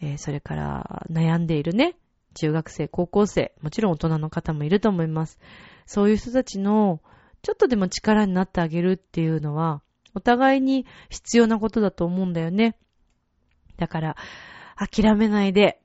[0.00, 1.96] えーそれから悩んでいるね、
[2.34, 5.38] 中学生、高校生、もちろん大人の方もいると思います。
[5.86, 7.00] そういう人たちの、
[7.42, 9.82] ちょっとでも力になってあげるっていうのは、
[10.14, 12.76] お互いに必要なことだと思うんだよね。
[13.76, 14.16] だから、
[14.76, 15.80] 諦めないで、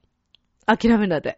[0.65, 1.37] 諦めないで。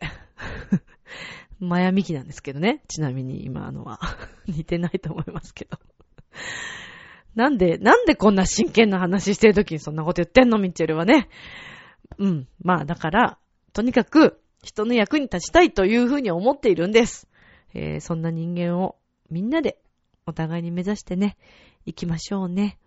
[1.60, 2.84] マヤミキなんですけどね。
[2.88, 4.00] ちなみに今のは。
[4.48, 5.78] 似てないと思いますけど。
[7.36, 10.58] なんで、なんでこんな真剣な話してる時にそんなこと言ってんの？
[10.58, 11.30] ミッチェルはね。
[12.18, 12.48] うん。
[12.62, 13.40] まあだから、
[13.72, 17.28] とにかく人の役に立ちたいというふうに思っているんです。
[17.74, 18.96] えーそんな人間を
[19.30, 19.80] みんなで
[20.26, 21.38] お互いに目指してね、
[21.86, 22.78] 行きましょうね。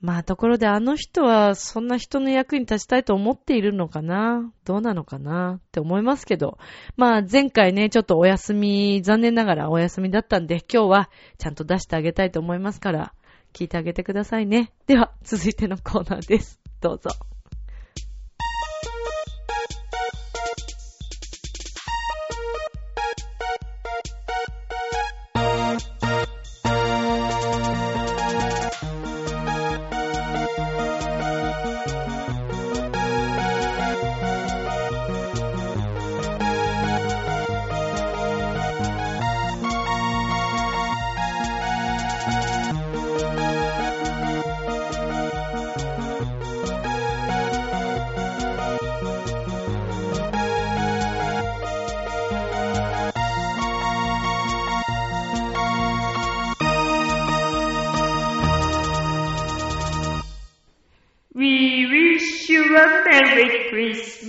[0.00, 4.52] まあところであの人はそんな人の役に立ちたいと思っているのかな？
[4.64, 6.58] どうなのかなって思いますけど。
[6.96, 13.14] まあ前回ね、ちょっとお休み、残念ながらお休みだったんで今日はちゃんと出してあげたいと思いますから、
[13.54, 14.72] 聞いてあげてくださいね。
[14.86, 16.60] では、続いてのコーナーです。
[16.82, 17.10] どうぞ。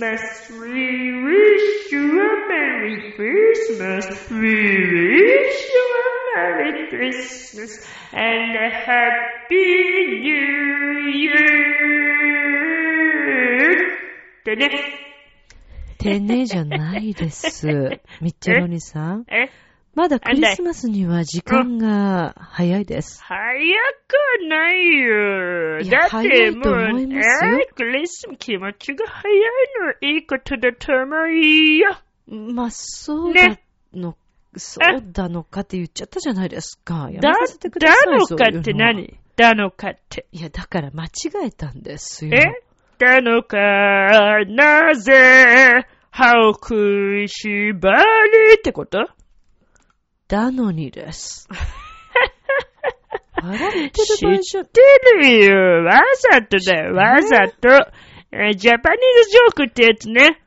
[0.05, 0.21] Christmas.
[0.51, 4.29] We wish you a Merry Christmas.
[4.29, 7.71] We wish you a Merry Christmas
[8.13, 11.71] and a Happy New Year.
[14.45, 14.69] でね。
[15.97, 17.67] てねじゃないです。
[18.21, 19.25] ミッチェロニさん。
[19.29, 19.49] え
[19.96, 23.22] まだクリスマスには時間が早いです。
[23.24, 23.40] 早
[24.06, 25.80] くないよ。
[25.80, 29.38] いやだってもう、えークリスマス気持ちが早い
[30.02, 30.08] の。
[30.16, 31.32] いいことだと思う
[31.78, 31.96] よ。
[32.26, 33.62] まあ、そうだね
[33.94, 34.18] の、
[34.54, 37.08] そうだのかって言っちゃったじゃないですか。
[37.10, 38.06] やだ、めさせてください。
[38.06, 40.26] だのかって何だのかって。
[40.30, 41.08] いや、だから間違
[41.46, 42.34] えたんですよ。
[42.34, 42.62] え？
[42.98, 43.56] だのか、
[44.46, 48.02] なぜ、歯を食いしばり
[48.58, 49.08] ってこと？
[50.28, 51.48] だのにです。
[53.42, 54.80] 笑ってる知っ場合じゃ、て
[55.22, 55.84] るよ。
[55.84, 57.68] わざとだよ、わざと。
[58.32, 60.40] えジャパニーズジョークってやつね。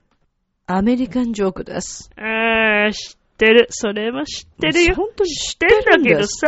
[0.67, 2.09] アメリカンジョークです。
[2.17, 3.67] あー、知ってる。
[3.69, 4.95] それも知ってるよ。
[4.95, 6.47] 本当に知ってるんだけどさ。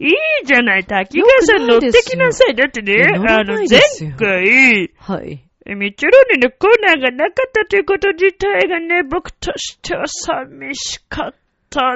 [0.00, 0.12] いい
[0.44, 0.84] じゃない。
[0.84, 2.56] 滝川さん乗ってきなさい。
[2.56, 5.44] だってねあの、前回、はい。
[5.66, 11.43] ミッチェローニのコーナーがなかったということ自体がね、僕としては寂しかった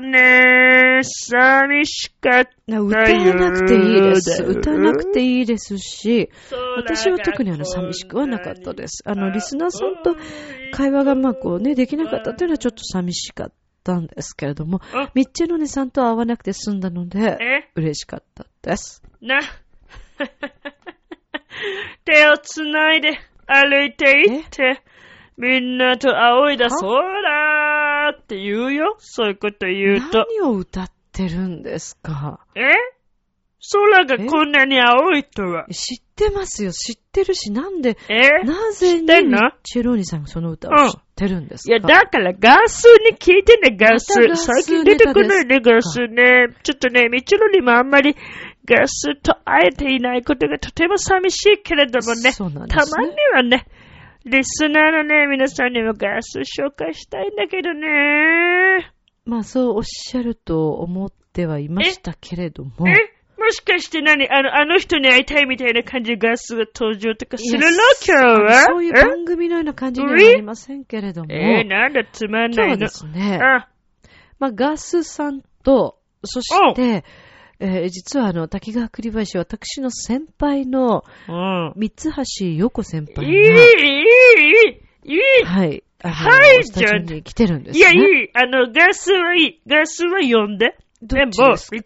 [0.01, 1.01] ね。
[1.03, 2.81] 寂しかった。
[2.81, 4.43] 歌わなくていいです。
[4.43, 6.31] 歌わなくていいですし、
[6.77, 9.03] 私は特にあの寂しくはなかったです。
[9.05, 10.17] あの、リスナーさんと
[10.73, 13.53] 会話がまあこうね、できなかったというのはちょっと寂しかっ
[13.85, 17.71] たんですけれどもあ、ミッチェロネさんと会わなくて済んだので、え？
[17.75, 19.03] 嬉しかったです。
[19.21, 19.41] な。
[22.05, 24.83] 手をつないで歩いていって、
[25.37, 27.78] みんなと仰いだ空
[28.11, 28.97] って言うよ。
[28.99, 30.27] そういうこと言うと。
[30.41, 32.41] 何を歌ってるんですか？
[32.55, 32.61] え？
[33.73, 35.67] 空がこんなに青いとは。
[35.71, 38.45] 知ってますよ、知ってるし、なんで、え？
[38.45, 39.39] なぜ知ってんの？
[39.39, 41.75] にチェローニさんがその歌を知ってるんですか？
[41.75, 44.15] いや、だからガスに聞いてね、ガス。
[44.21, 46.47] ガス最近出てこないね、ガスね。
[46.63, 48.15] ちょっとね、ミッチェロにもあんまり
[48.65, 52.31] ガスと会えていないことがとても寂しいけれどもね。
[52.33, 53.67] そうなんですねたまにはね、
[54.29, 58.93] リスナーのね、皆さんにもガス紹介したいんだけどね。
[59.25, 62.93] まあそうおっしゃると思ってはいましたけれども、え
[63.39, 64.29] もしかして何？
[64.29, 67.67] あの、あの人に会いたいみたいな感じでガスが登場とかするの？
[68.07, 68.63] 今日は？
[68.65, 71.61] そういう番組のような感じにはなりませんけれども、え？
[71.61, 72.77] えー、なんだつまんないの？
[72.77, 73.69] 今日はですね、あ、
[74.39, 77.05] まあガスさんと、そして、
[77.61, 81.73] えー実はあの、滝川栗林、私の先輩のうん。
[81.75, 83.98] 三橋陽子先輩が、いい、
[85.13, 85.45] いい。
[85.45, 88.25] はい、はいスタジオに来てるんですいや、いね。
[88.25, 88.31] い。
[88.35, 89.63] あの、ガスはいい。
[89.67, 90.77] ガスは呼んで。
[91.01, 91.79] どでも、いいんですか？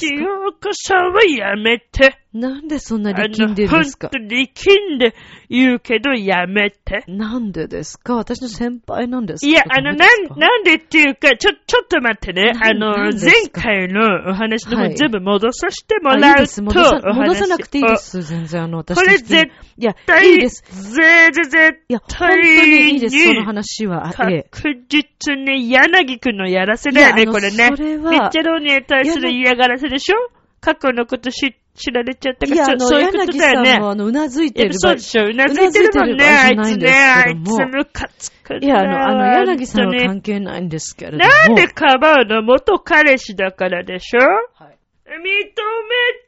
[0.00, 2.18] 橋陽子さんはやめて。
[2.32, 4.08] なんでそんな力んでるんですか？
[4.12, 5.14] あの、本当に力んで
[5.48, 7.02] 言うけどやめて。
[7.08, 8.14] なんでですか？
[8.14, 9.46] 私の先輩なんですか？
[9.48, 12.52] いや、あの、なん、ななんでっていうか、ちょ、ちょっと待ってね。
[12.52, 13.62] なあの、前か？
[13.62, 16.62] 回のお話のはい方全部戻させてもらと、いうです。
[16.62, 17.96] 戻さ戻さなくていいで。
[17.96, 18.22] す。
[18.22, 19.34] 全然、あの、私これ絶
[19.78, 20.62] いや、対いいです。
[20.94, 24.12] ぜぜ絶いや、本当にいいです、その話は。
[24.30, 24.46] ええ。
[24.52, 27.70] 確実に柳くんのやらせだよね、これね。
[27.76, 30.16] それはミッチェローニに対する嫌がらせでしょ？
[30.60, 33.70] 過去のこと知知られちゃったから、いや、あの、そそういうこと柳だよね。
[33.70, 35.24] さんも、あの、うなずいてるそうでしょ。
[35.24, 36.90] うなずいてるもんね、あいつね。
[36.90, 41.24] あいつムカつくいや、あの、あの、柳さんは関係ないんですけれども。
[41.24, 44.18] なんでかばうの元彼氏だからでしょ？
[44.62, 44.76] はい
[45.10, 45.22] 認め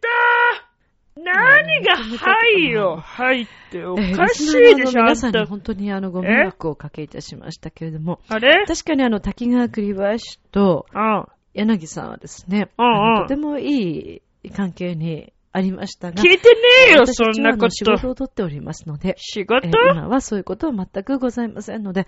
[0.00, 0.72] た
[1.16, 5.46] 何が、はいよ、はいっておかしいでしょ、あ皆さんに。
[5.46, 8.20] 本当にあの、ご迷惑をおかけいたしましたけれども。
[8.28, 8.64] あれ？
[8.66, 11.26] 確かにあの、滝川栗林とうん。
[11.54, 16.60] 柳さんはですね、うんうんとてもいい関係にありましたが、聞いてね
[16.92, 17.64] えよ、そんなこと。
[17.64, 19.66] の仕事を取っておりますので、仕事？
[19.66, 22.06] えー今はそういうことは全くございませんので、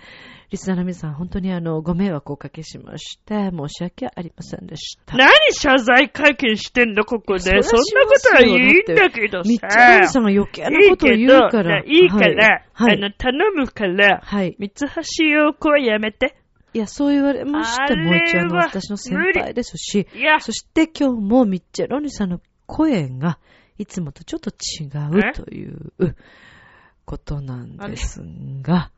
[0.51, 5.15] リスナーの皆さん、本当にあの、ご迷惑をおかけしまして、申し訳ありませんでした。
[5.19, 7.41] 何謝罪会見してんの、ここで。
[7.41, 7.65] そんなこ
[8.19, 10.09] とはいいんだけどみっちゃさん。
[10.09, 11.81] さんが余計なことを言うから。
[11.81, 12.97] いいから、はい。
[12.97, 14.57] あの、頼むから、はい。
[14.59, 16.35] 三橋陽子はやめて。
[16.75, 23.39] いや、そう言われましても、一応あの、私の先輩ですし、いや、そして今日もミッチェロニさんの声が、
[23.79, 25.93] いつもとちょっと違うという
[27.05, 28.23] ことなんです
[28.63, 28.91] が、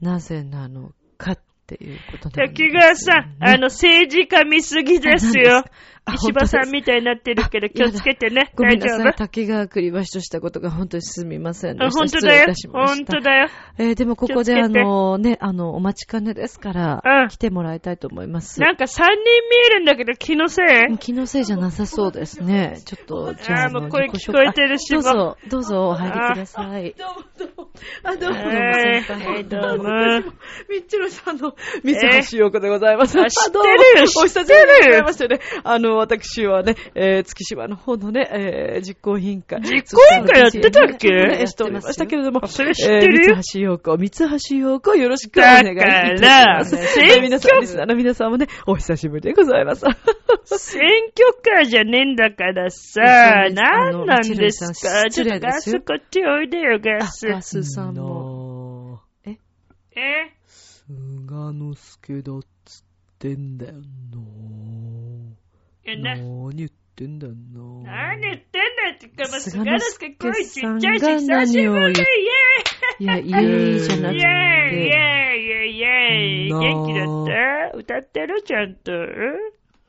[0.00, 5.64] なぜなのかっていうことなんです、滝川さん、あの、政治家見すぎですよ。
[6.06, 8.52] あ石破さんみたいになってるけど、気をつけてね。
[8.54, 8.98] ごめんなさい。
[8.98, 9.12] 大丈夫？
[9.16, 11.98] 滝川栗橋としたことが本当にすみませんであした。
[11.98, 12.68] 本当だよ失礼いたし。
[12.68, 13.12] ました。
[13.12, 13.48] 本当だよ。
[13.78, 18.60] えーでもここであのね、あの、お待ちかねですから、うん来てもらいたいと思います。
[18.60, 19.30] なんか三人見
[19.66, 20.60] えるんだけど、気のせ
[20.92, 20.98] い？
[20.98, 22.82] 気のせいじゃなさそうですね。
[22.84, 26.94] ちょっと、じゃあ、もう声聞こえてるしあどうぞ、どうぞお入りください。
[26.98, 27.70] どうもどうも。
[28.02, 28.36] あ、どうも。
[28.36, 30.32] えー先輩はいどうも。
[30.68, 31.53] みっちろさんの
[31.84, 31.94] 三
[32.30, 33.18] 橋陽子でございます。
[33.20, 34.54] あ知ってるどうもよお久しぶりで
[34.86, 35.40] ございましてね。
[35.64, 39.60] あの、私はね、えー、月島の方のね、えー、実行委員会。
[39.62, 41.08] 実行委員会やってたっけ？
[41.10, 42.46] ねしておりましたけれども。
[42.46, 43.24] それ知ってる？
[43.28, 45.82] よえー、三橋陽子、三橋陽子、よろしくお願いいた
[46.16, 46.72] します。
[46.76, 49.84] だからえー皆さん、リスナーの皆さんもね、お久しぶりでございます。
[50.46, 50.80] 選
[51.16, 55.08] 挙カーじゃねえんだからさ、そうです何なんですか？
[55.10, 57.26] ちょっとガスこっちおいでよ、ガあ、ス。
[57.28, 58.02] ガスさんも。
[58.04, 59.00] も。
[59.96, 60.33] え？
[61.26, 62.84] 菅之助だっつっ
[63.18, 63.74] てんだよ
[65.84, 66.14] え、な。
[66.16, 67.38] な、何言ってんだよな。
[68.10, 72.02] 何言ってんだよってか、菅菅之助声ちっちゃいし、久しぶり何を言っイ
[73.00, 74.94] いや、いいじゃなくェーイイェーイイて。
[74.94, 77.06] ェーイイェーイ元気だっ
[77.72, 77.76] た？
[77.78, 78.42] 歌ってる？
[78.42, 78.92] ちゃんと？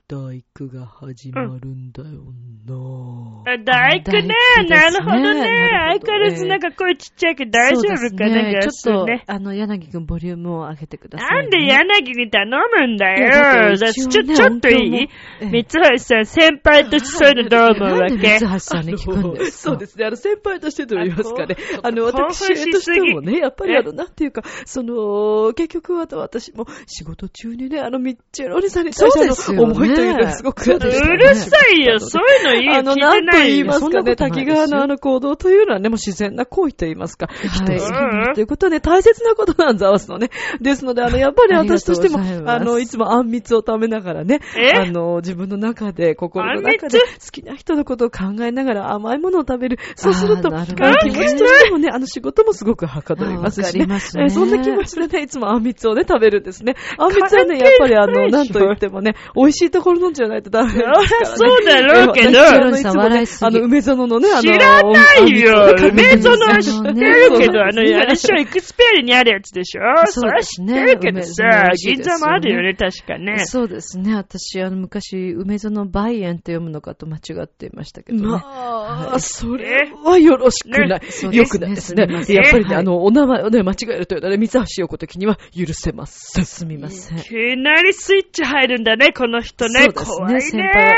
[0.08, 2.26] 大工が始まるんだよ
[2.68, 3.52] な。
[3.52, 4.22] あ大工ね。
[4.22, 4.68] 大工ですね。
[4.70, 5.70] なるほどね。
[5.98, 8.54] 相変わらずなんか声ちっちゃいけど大丈夫かね。
[8.54, 9.24] ガスちょっとね、。
[9.26, 13.74] あの、柳くんボリュームを上げてください、なんで柳に頼むんだよ。
[13.74, 15.10] って一応ねちょ、ちょっといい？
[15.42, 18.40] 三橋さん、先輩としてそういうのどう思うわけ？
[18.40, 19.72] 三橋さんに聞くんですか？
[19.72, 20.06] そうですね。
[20.06, 21.56] あの、先輩としてと言いますかね。
[21.82, 29.66] あの、私としてもね、やっぱりえあの、なんていうか、その、結局は私も仕事中にね、あの、ミッチェロリさんに対してそうですよね。
[29.68, 33.46] の思いというのがすごくねうるさいよ、そういうのいいよ、あの、聞いてなんとないよ。
[33.46, 34.02] 言いますか。
[34.02, 37.50] ね、滝川のあの行動というのはね、もう自然な行為と言いますか、はい。
[37.50, 40.30] 人を好きになるということはね、大切なことなんざわすのね。
[40.62, 42.20] ですので、あの、やっぱり私としても、
[42.50, 44.72] あの、いつもあんみつを食べながらね、え？
[44.78, 49.80] あの、自分の中で、心の中で、好きな人のことを考えながら甘いものを食べる。
[49.96, 53.78] そうすると、る気持ちとしてもね、あの、仕事もすごくはかどりますし。
[53.78, 53.86] ね。
[53.86, 54.24] りますね。
[54.24, 56.76] えーそんな気持ちでね、いつもあんみつをね、食べるんですね。
[56.98, 61.08] あんみつはね、やっぱりあの、なんと言ってもね、美味しいところのじゃないとダメですからね。
[61.08, 65.76] そうだろうけどあのいつ梅園のね、あの、知らないよ。
[65.92, 69.82] 梅園そうは知ってるけど、あの、そうあれでしょ、エクスペアリにあるやつでしょ？
[70.08, 73.46] それは知ってるけどさ銀座もあるよね、確かね。
[73.46, 74.16] そうですね。
[74.16, 78.28] 私、あの、昔、梅園梅園って読むのかと間違っていましたけどね。
[78.28, 80.90] まはあ、それはよろしくない。
[80.90, 86.46] そうですねよくないですねやっぱりね、はいあの、お名前をね、間違えるというのはね、三橋陽子的には許せません。
[86.46, 87.22] すみませんい。
[87.22, 89.75] きなりスイッチ入るんだね、この人ね。
[89.82, 90.42] ね怖いね。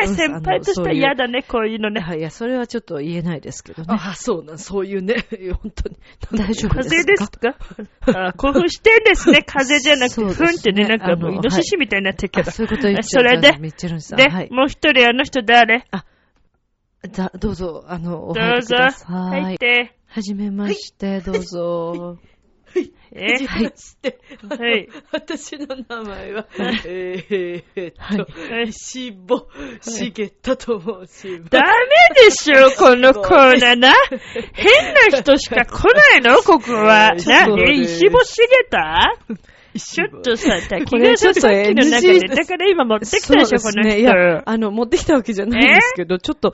[0.08, 2.02] 先輩としては嫌だね、こういうのね。
[2.02, 3.88] はい、いや、それはちょっと言えないですけどね。
[3.90, 5.16] あ、そうなん、そういうね、
[5.62, 5.98] 本当に。
[6.34, 8.28] 大丈夫風です邪かですか？
[8.28, 9.44] あ興奮してんですね。
[9.46, 12.50] 風邪じゃなくて、ふんってね、なんかもうイノシシみたいになってるけど。
[12.50, 13.58] あそういうこと言っちゃそうれで？
[13.60, 14.18] ミッチェルンさん。
[14.18, 14.50] で、はい。
[14.52, 15.86] もう一人あの人誰？
[17.12, 18.44] だどうぞ、あの、おどうぞ。
[18.44, 19.42] 入りください。
[19.44, 19.96] 入って。
[20.08, 22.18] はじめまして、どうぞ。
[23.12, 23.74] えはい。
[23.76, 24.90] して、はい。
[25.12, 26.48] 私の名前は、
[26.86, 29.48] えーっと、はいしぼ、
[29.82, 31.50] しげたと申します。
[31.50, 33.94] ダメでしょ、 このコーナーな。
[34.54, 37.16] 変な人しか来ないのここは。
[37.16, 39.16] な、え、です石干しげた
[39.80, 44.00] ちょっとさ、滝川さんさっきの中で、だから今持ってきたでしょ、このそうですね。
[44.00, 44.50] いや、人。
[44.50, 46.54] あの、持ってきたわけじゃないんですけど、ちょっと、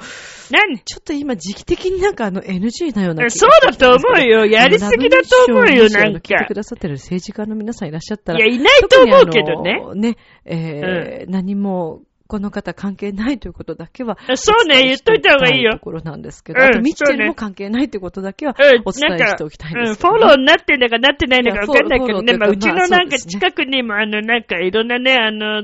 [0.52, 0.80] 何？
[0.80, 4.46] ちょっと今時期的になんかあの NG なようなそうだと思うよ。
[4.46, 6.54] やりすぎだと思うよ、なんか聞いてく。
[6.54, 8.40] ださってる政治家の皆さんいらっしゃったら。
[8.40, 9.82] いや、いないと思うけどね。
[9.96, 12.02] ね、えー何も、
[12.34, 14.18] この方関係ないということだけは。
[14.34, 15.74] そうね言っといた方がいいよ。
[15.74, 22.38] ところなんですけど、うんあと、ミッチェルも関係ないということだけはうん、お伝えしておきたいんですけど、うん、フォローになってんだかなってないのか分かんないけどね。
[22.38, 25.62] まあ、うちのなんか近くにも、あの、なんかいろんなね、あの、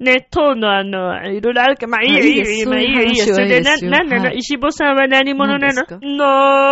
[0.00, 3.34] ね、党のあの、いろいろあるから、まあいいよ、あいいよ、いいよ、いいですまあいいよ、いいよ。
[3.34, 4.24] それで、な、なんなの？
[4.24, 5.82] はい石坊さんは何者なの？
[6.00, 6.24] の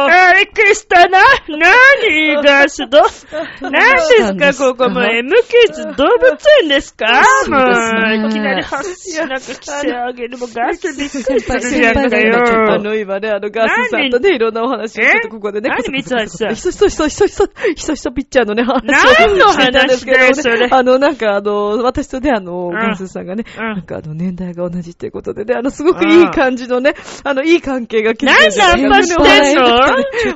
[0.08, 0.10] ー。
[0.10, 1.18] あ、びっくりしたな。
[1.48, 3.02] 何がすど？
[3.60, 7.06] 何ですか、ここもう M キッズ動物園ですか？
[7.50, 12.78] もそういきなり発しなんか規制上げるもガスびっくりするじゃんか先輩が今ちょっとあ。
[12.78, 29.64] の、今ね、あの、ガスさんとね、いろんなお話をちょっとここでね、えこそこそこそ何ひそひそひそひそひそひそひそピッチャーのね、話を何のしていたんですけど話だよそれね、あの、なんかあの、私とね、あの、ガスさんがね、うんなんかあの、年代が同じっていうことでね、あの、すごくいい感じのね、あの、いい関係が築けて何ナンパしてんの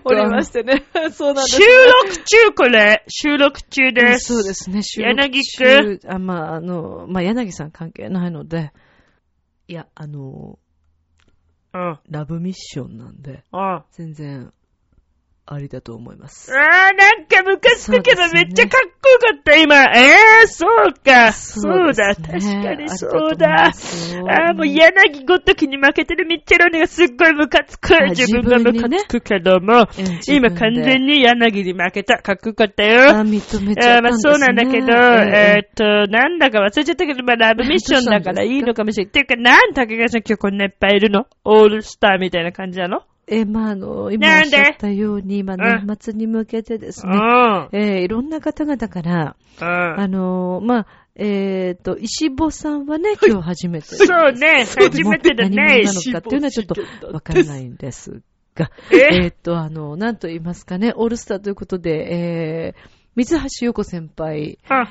[0.04, 3.04] おりましてね、そうなんです収録中これ。
[3.08, 4.34] 収録中です。
[4.34, 8.72] そうですね、収録中柳中あ、まあ、あの、まあ、柳さん関係ないので、
[9.68, 10.58] いや、あの、
[11.74, 11.98] うん。
[12.08, 13.84] ラブミッションなんで、うん。
[13.90, 14.52] 全然、
[15.50, 16.52] ありだと思います。
[16.52, 19.82] あー、なんかムカつくけどめっちゃかっこよかった、今。
[19.82, 21.32] えー、そうか。
[21.32, 23.64] そうだ、ですね確かにそうだ。
[23.64, 27.94] あー、もう柳ごときに負けてるミッチェロニがすっごいムカつく。
[27.96, 31.08] あ自分がムカつくけども、うん今完全に。
[31.08, 32.18] に柳に負けた。
[32.18, 33.02] かっこよかったあ、よ。
[33.24, 34.32] 認めちゃったんですね。
[34.32, 39.08] そうなんだけど、えーっと、なんだか忘れちゃったけど、まあラブミッションだからいいのかもしれない。
[39.08, 41.24] っていうか、なん竹川さん今日こんないっぱいいるの？
[41.44, 43.04] オールスターみたいな感じなの？
[43.30, 47.12] えーまあ、あの、今おっしゃったように、まあ、うん年末に向けてですうん。
[47.12, 47.68] ね、うん。
[47.72, 53.86] えーいろんな方々から、あのーまあ、えっ、と、石坊さんはね、今日初めて。
[53.86, 55.82] そうね、初めてだ何者ね。
[55.84, 58.22] なのかっていうのはちょっとわからないんです
[58.54, 59.24] が、え？
[59.24, 64.88] えっと、あの、なんと言いますかね、オールスターということで、えー、水橋陽子先輩あ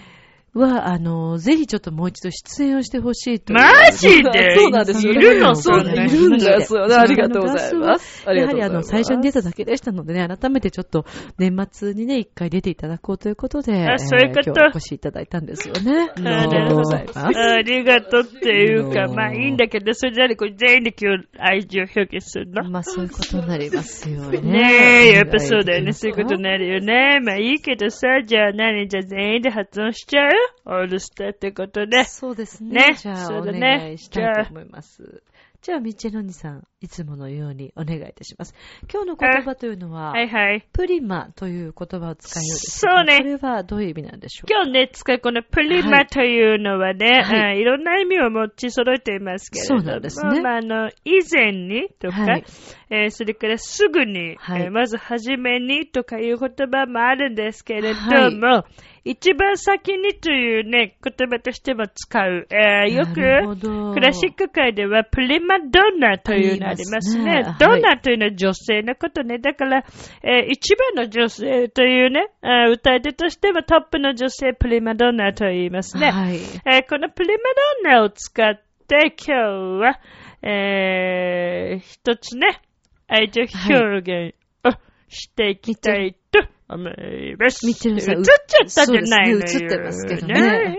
[0.57, 3.59] は、あの、ぜひちょっともう一度出演をしてほしいという。
[3.59, 4.55] マジで？
[4.59, 5.13] そうなんですよ。
[5.13, 5.55] いるの？
[5.55, 6.95] そうそんないるんですよね。
[6.95, 8.23] ありがとうございます。
[8.27, 9.05] ありやはりあの、がとうございます。
[9.07, 11.05] 最初に出ただけでしたのでね、改めてちょっと
[11.37, 14.49] 年末にね、一回出ていただこうということで、あそういうこと？
[14.51, 16.09] えー今日お越しいただいたんですよね。
[16.25, 17.19] あありがとうございます。
[17.19, 24.41] ありがとうっていうか、うんまあいいんだけど、それなりこれ全員で今日愛情表現するのまあそういうことになりますよね。
[24.41, 25.93] ねえ、やっぱそうだよね。
[25.93, 27.19] そういうことになるよね。
[27.21, 28.87] まあいいけどさ、じゃあ何？
[28.87, 30.31] じゃあ全員で発音しちゃう？
[30.65, 32.03] オールスターってことで。
[32.05, 32.89] そうですね。
[32.89, 35.23] ねじゃあ、お願いしたいと思います。
[35.61, 38.53] じゃあ、ミッチェロニさん、いつものようにお願いいたします。
[38.91, 40.63] 今日の言葉というのは、はいはい。
[40.73, 42.79] プリマという言葉を使うようです。
[42.81, 43.17] そうね。
[43.17, 44.47] これはどういう意味なんでしょう？
[44.47, 47.41] か今日ね、使うこのプリマというのはね、はい。
[47.41, 50.41] あいろんな意味を持ち揃えていますけれども、そうなんですね。
[50.41, 52.43] まあ、あの、以前にとか、はい。
[52.91, 54.61] えーそれからすぐに、はい。
[54.61, 57.99] えーまず初めにとかいう言葉もあるんですけれど
[58.37, 58.65] も、は
[59.03, 62.47] 一番先にというね、言葉としても使う。
[62.51, 67.43] えーよく、クラシック界ではプリマドンナというのありますね。
[67.59, 69.39] ドンナというのは女性のことね。
[69.39, 69.85] だから、
[70.23, 72.29] えー一番の女性というね、
[72.71, 76.11] 歌い手としてはトップの女性プリマドンナと言いますね。
[76.11, 76.37] はい。
[76.65, 77.35] えーこのプリマ
[77.83, 79.41] ドンナを使って今日
[79.81, 79.99] は、
[80.43, 82.61] えー一つね、
[83.07, 84.71] 愛情表現を
[85.09, 86.39] していきたいと
[86.69, 87.65] 思います。
[87.65, 88.33] ミッチェルさん映っちゃ
[88.65, 89.39] ったじゃないのよ。
[89.39, 90.77] ね映ってますけどね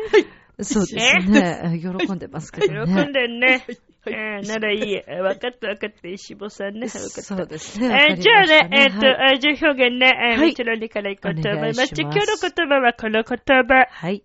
[0.61, 1.81] そうですね。
[1.81, 3.05] 喜んでますけ喜どね。
[3.05, 3.65] んでね。
[4.07, 4.95] えーならいい。
[4.95, 6.09] えー分かった分かった。
[6.09, 6.87] 石坊さんね。
[6.87, 7.23] 分かった。
[7.23, 8.09] そうですね。
[8.11, 11.81] えーじゃあね、えっ、と、はい愛情表現ね、えー、はいミチロニからいこうと思います。
[11.81, 13.87] ます今日の言葉はこの言葉。
[13.91, 14.23] はい。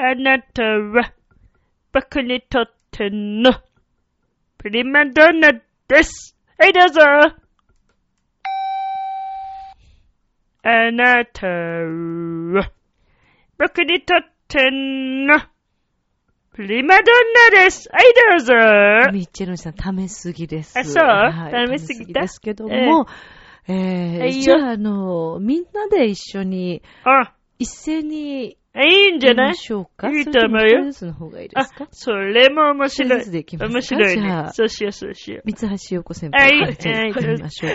[0.00, 1.12] あなたは、
[1.92, 3.52] 僕にとっての、
[4.56, 5.50] プリマドンナ
[5.88, 6.36] です。
[6.56, 7.00] はい、どうぞ。
[10.62, 12.70] あなたは、
[13.58, 15.40] 僕にとっての、
[16.58, 17.04] プリマドン
[17.54, 17.88] ナです。
[17.88, 19.12] はい、どうぞ。
[19.12, 20.76] ミッチェルさん、ためすぎです。
[20.76, 21.04] あそう？
[21.04, 23.06] はいためすぎたですけども、
[23.68, 29.52] えーえいいよじゃあ、あの、みんなで一緒に、あ、一斉にあいいんじゃない？
[29.52, 30.10] 行きましょうか？
[30.10, 33.38] いいと思うよそれとも一人ずつの方がいいすか、それも面白い一人ずつで。
[33.38, 34.46] 行きますか面白いねじゃ。
[34.48, 35.52] あそうしよう、そうしよう。
[35.52, 37.68] 三橋陽子先はい輩からじゃあ行ってみましょ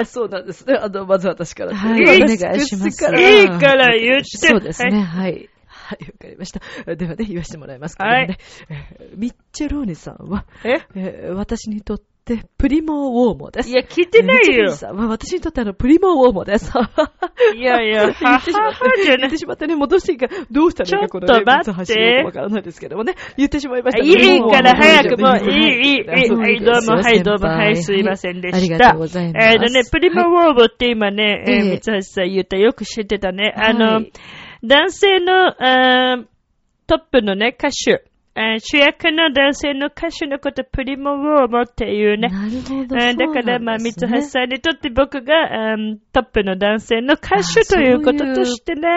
[0.00, 0.74] うそうなんですね。
[0.74, 1.76] あの、まず私から。
[1.76, 3.04] はいいいお願いします。
[3.04, 4.24] いいから言って。
[4.24, 5.48] そうですね、はい。
[5.84, 5.98] はい。
[5.98, 6.60] はい、わかりました。
[6.96, 8.38] ではね、言わせてもらいますけどもね。
[8.70, 10.80] えーミッチェローニさんは、え？
[10.96, 13.68] えー私にとってプリモウォーモです。
[13.68, 14.76] いや、聞いてないよミッチェローニ。
[14.78, 16.72] さんは私にとってあの、プリモウォーモです。
[17.54, 19.36] いやいや、 言はってしまって、言って。
[19.36, 21.50] しまってね、戻していいか、どうしたらいいか、このちょっと
[22.24, 24.02] わからないですけどもね、言ってしまいました。
[24.02, 26.04] いいから早くもう、はいいい、いい、いい。
[26.06, 28.56] はい、どうも、はい、どうも、はい、すいませんでした。
[28.56, 29.46] ありがとうございます。
[29.46, 33.52] えーとね、プリマウォーボって今ね、え三橋さん言ったよく知ってたね。
[33.54, 34.12] あはのい、
[34.66, 35.52] 男性の、
[36.86, 38.10] トップのね、歌手。
[38.34, 42.28] 主役の男性の歌手のこと、プリモウォーボっていうね。
[42.28, 42.96] なるほど。
[42.96, 48.88] だから、まあ、三橋さんにとって僕が、あートップの男性の歌手ということとしてね、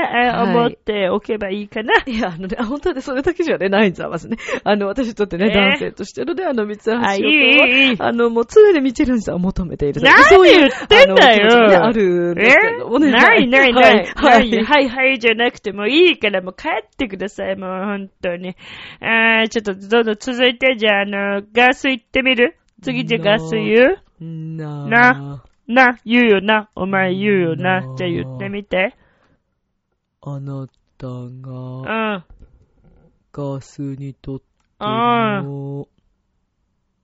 [0.44, 1.94] 思っておけばいいかな。
[2.06, 4.38] いや、あのね、あ本当にそれだけじゃね、ないんざますね。
[4.64, 10.02] あの、私にとってね、えー男性としてのね、あの、三橋陽子あいいいいいいは、あの、もう常にミチェルンさんを求めている。
[10.02, 13.10] 何言ってんだよあるんですけれどもね。
[13.10, 13.94] えないないない。
[13.94, 14.06] はい。
[14.16, 14.64] は、はいい。
[14.64, 18.56] はい、はい、じゃなくてもういいからもう帰ってください、もう本当に。
[19.02, 22.58] あー、ちょっとどんどん続いて、じゃあ、あの、ガス行ってみる？
[22.82, 24.24] 次じゃあガス言う？
[24.24, 26.70] ななな、言うよな。
[26.76, 27.82] お前言うよな。
[27.82, 28.96] なじゃあ言ってみて。
[30.22, 30.68] あな
[30.98, 31.52] たうが
[32.18, 32.26] ん。
[33.34, 34.46] ガスにとって
[34.80, 35.88] あの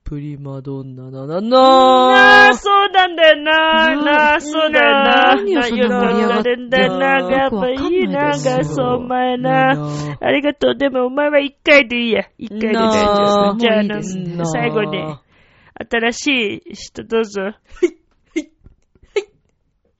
[0.04, 3.96] プリマドンナななななあ、そうなんだよな。
[4.02, 5.34] なあ、そうだよな。
[5.36, 7.06] 何をそんな盛り上がってんだよな。
[7.30, 9.88] やっぱいいな、ガスお前な。
[10.20, 10.76] ありがとう。
[10.76, 12.28] でもお前は一回でいいや。
[12.36, 13.58] 一回で大丈夫。
[13.58, 14.98] じゃあ、あの、最後に、
[15.90, 17.54] 新しい人どうぞ。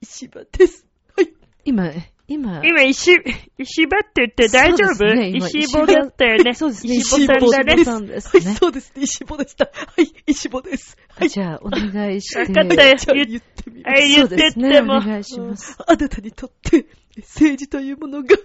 [0.01, 0.85] 石場です。
[1.17, 1.33] はい。
[1.65, 1.89] 今、
[2.27, 3.11] 今、今、石、
[3.57, 6.55] 石場って言って大丈夫、ね今石棒 だったよね。
[6.55, 6.95] そうですね。
[6.95, 7.85] 石棒さんだね。
[7.85, 8.55] さんですはい、ね。
[8.55, 9.03] そうですね。
[9.03, 9.65] 石棒でした。
[9.65, 9.71] は
[10.01, 10.97] い、石棒です。
[11.09, 11.29] はい。
[11.29, 12.39] じゃあ、お願いして。
[12.39, 14.97] わかったよじゃあ言ってみはい、言ってってそうですねも。
[14.97, 15.77] お願いします。
[15.85, 18.35] あなたにとって、政治というものが、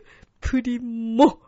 [0.41, 1.39] プリモ、ウ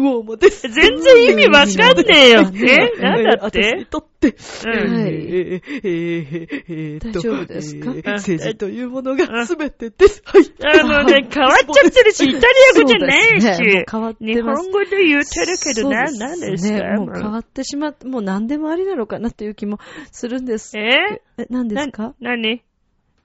[0.00, 0.68] ォーモです。
[0.68, 2.40] 全然意味わかんねえよ。
[2.40, 4.34] う んえなんだっ私てにとって、
[4.66, 4.92] うん。
[5.02, 5.12] はい。
[5.12, 10.22] えーえーえ大丈夫ですかえー政治というものが全てです。
[10.24, 10.44] はい。
[10.64, 12.44] あのね、変わっちゃってるし、イタリ
[12.76, 13.84] ア語じゃないし。
[13.90, 16.74] 変わっ、て日本語で言ってるけど、な、なんですか？
[16.74, 16.96] ね。
[16.96, 19.78] もう変わってしまって、もう何でもありなのかなっていう気も
[20.12, 20.78] するんです。
[20.78, 21.22] え？
[21.38, 22.14] え、何ですか？
[22.20, 22.62] な、何？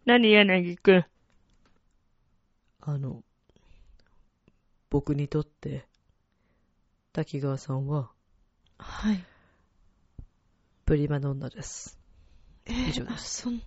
[0.05, 1.05] 何柳くん？
[2.81, 3.21] あの、
[4.89, 5.85] 僕にとって、
[7.13, 8.09] 滝川さんは、
[8.79, 9.23] はい。
[10.83, 11.99] プリマドンナです。
[12.65, 13.43] 以上です。
[13.43, 13.61] そん、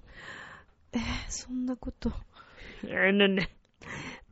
[0.92, 2.10] えーそんなこと。
[2.10, 3.50] あのね、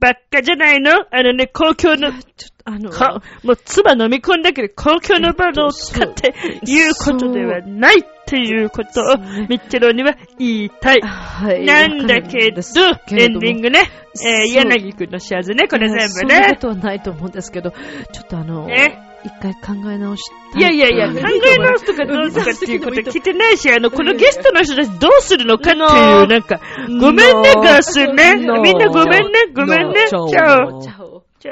[0.00, 0.90] ばっかじゃないの？
[1.11, 6.34] あのね、公共の、ちょっと、あの、か、もう唾飲み込んだけど、公共の場を使って
[6.64, 9.16] 言うことではないっていうことを、
[9.48, 11.00] ミッチェロには言いたい。
[11.00, 11.64] はい。
[11.64, 13.90] なんだけど、エンディングね、
[14.26, 16.57] え柳くんのシャズね、これ全部そんなこね。
[16.57, 17.78] とはないと思うんですけど、ちょ
[18.22, 20.62] っとあの、ね一回考え直したい。
[20.62, 26.60] やいやいや、と考え直すとかどうとかっていうこと聞いてないし、あの、このゲストの人たちどうするのかっていう、なんか、
[27.00, 28.36] ごめんね、ガスね。
[28.36, 30.06] みんなごめんね、ごめんね。
[30.08, 30.30] チャオ。
[30.30, 31.24] チャオ。
[31.40, 31.48] チ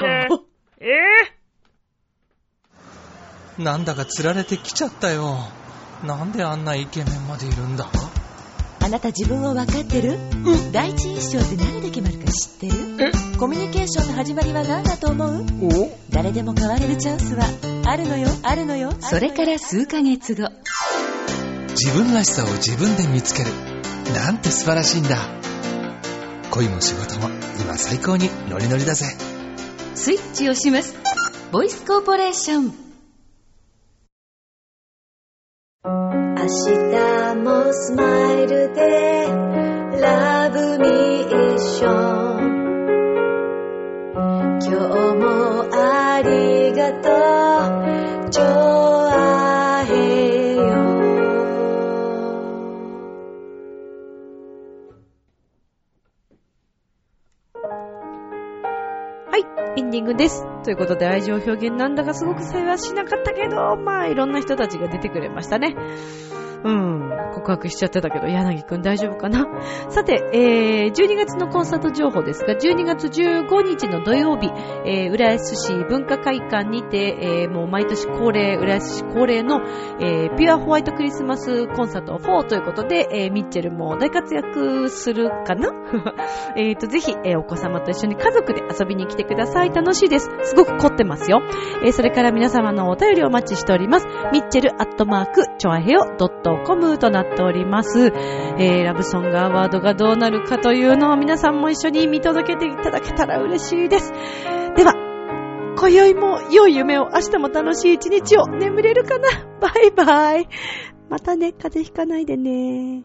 [0.00, 0.44] ャオ。
[0.80, 0.84] え
[3.60, 5.36] なんだか釣られてきちゃったよ。
[6.04, 7.88] なんであんなイケメンまでいるんだ？
[8.80, 10.16] あなた自分を分かってる？
[10.70, 13.12] 第一印象って何で決まるか知ってる？
[13.36, 15.44] コミュニケーションの始まりは何だと思う？
[16.18, 17.44] 誰でも変われるチャンスは
[17.86, 20.50] あるのよあるのよそれから数ヶ月後
[21.70, 23.50] 自分らしさを自分で見つける。
[24.12, 25.16] なんて素晴らしいんだ。
[26.50, 27.28] 恋も仕事も
[27.60, 29.06] 今最高にノリノリだぜ。
[29.94, 30.96] スイッチをします
[31.52, 32.74] ボイスコーポレーション
[35.84, 35.92] 明
[36.46, 39.26] 日もスマイルで
[40.00, 42.58] ラブミーション
[44.60, 45.07] 今日
[60.08, 60.44] グです。
[60.64, 65.76] ということで愛情表現なんだかすごく幸いしなかったけど、まあいろんな人たちが出てくれましたね。
[66.64, 69.46] うん、告白しちゃってたけど、柳くん大丈夫かな？
[69.90, 74.50] さて、えー、12月のコンサート情報ですが、12月15日の土曜日、
[74.84, 79.60] えー、浦安市文化会館にて、えー、もう毎年恒例、浦安市恒例の、
[80.00, 85.70] えー、ピュアホワイトクリスマスコンサート4ということで、えー、ミッチェルも大活躍するかな？
[86.56, 89.70] えっと、ぜひ、えー、お子様と一緒に家族で遊びに来てください。
[89.70, 90.28] 楽しいです。
[90.42, 91.40] すごく凝ってますよ。
[91.84, 94.06] えー、それから皆様のお便りをお待ちしております。
[94.32, 96.47] ミッチェルアットマーク、チョアヘオ .com
[96.98, 98.06] となっております。
[98.06, 104.12] えー、ラブソングアワードがどうなるかというのを皆さんも一緒に見届けていただけたら嬉しいです。
[104.76, 104.94] では、
[105.78, 109.28] 今宵も良い夢を、明日も楽しい一日を眠れるかな？
[109.60, 110.48] バイバイ。
[111.08, 113.04] またね、風邪ひかないでね。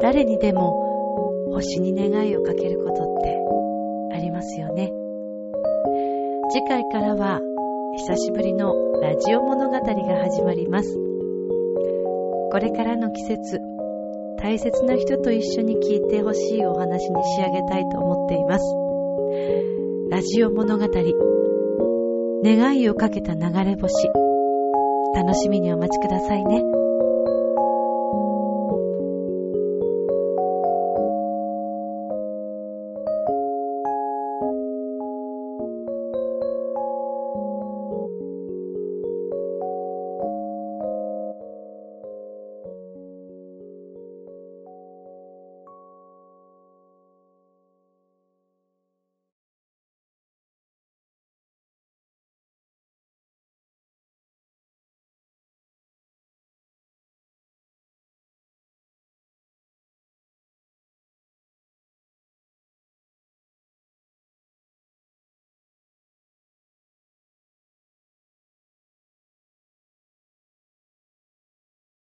[0.00, 3.38] 誰にでも星に願いをかけることって
[4.14, 4.90] ありますよね。
[6.52, 7.40] 次回からは
[7.96, 9.82] 久しぶりのラジオ物語が
[10.24, 10.98] 始まります。
[12.50, 13.60] これからの季節、
[14.36, 18.64] 大切な人と一緒に聞いてほしいお話に仕上げたいと思っています。
[20.10, 20.88] ラジオ物語、
[22.42, 24.08] 願いをかけた流れ星、
[25.14, 26.79] 楽しみにお待ちくださいね。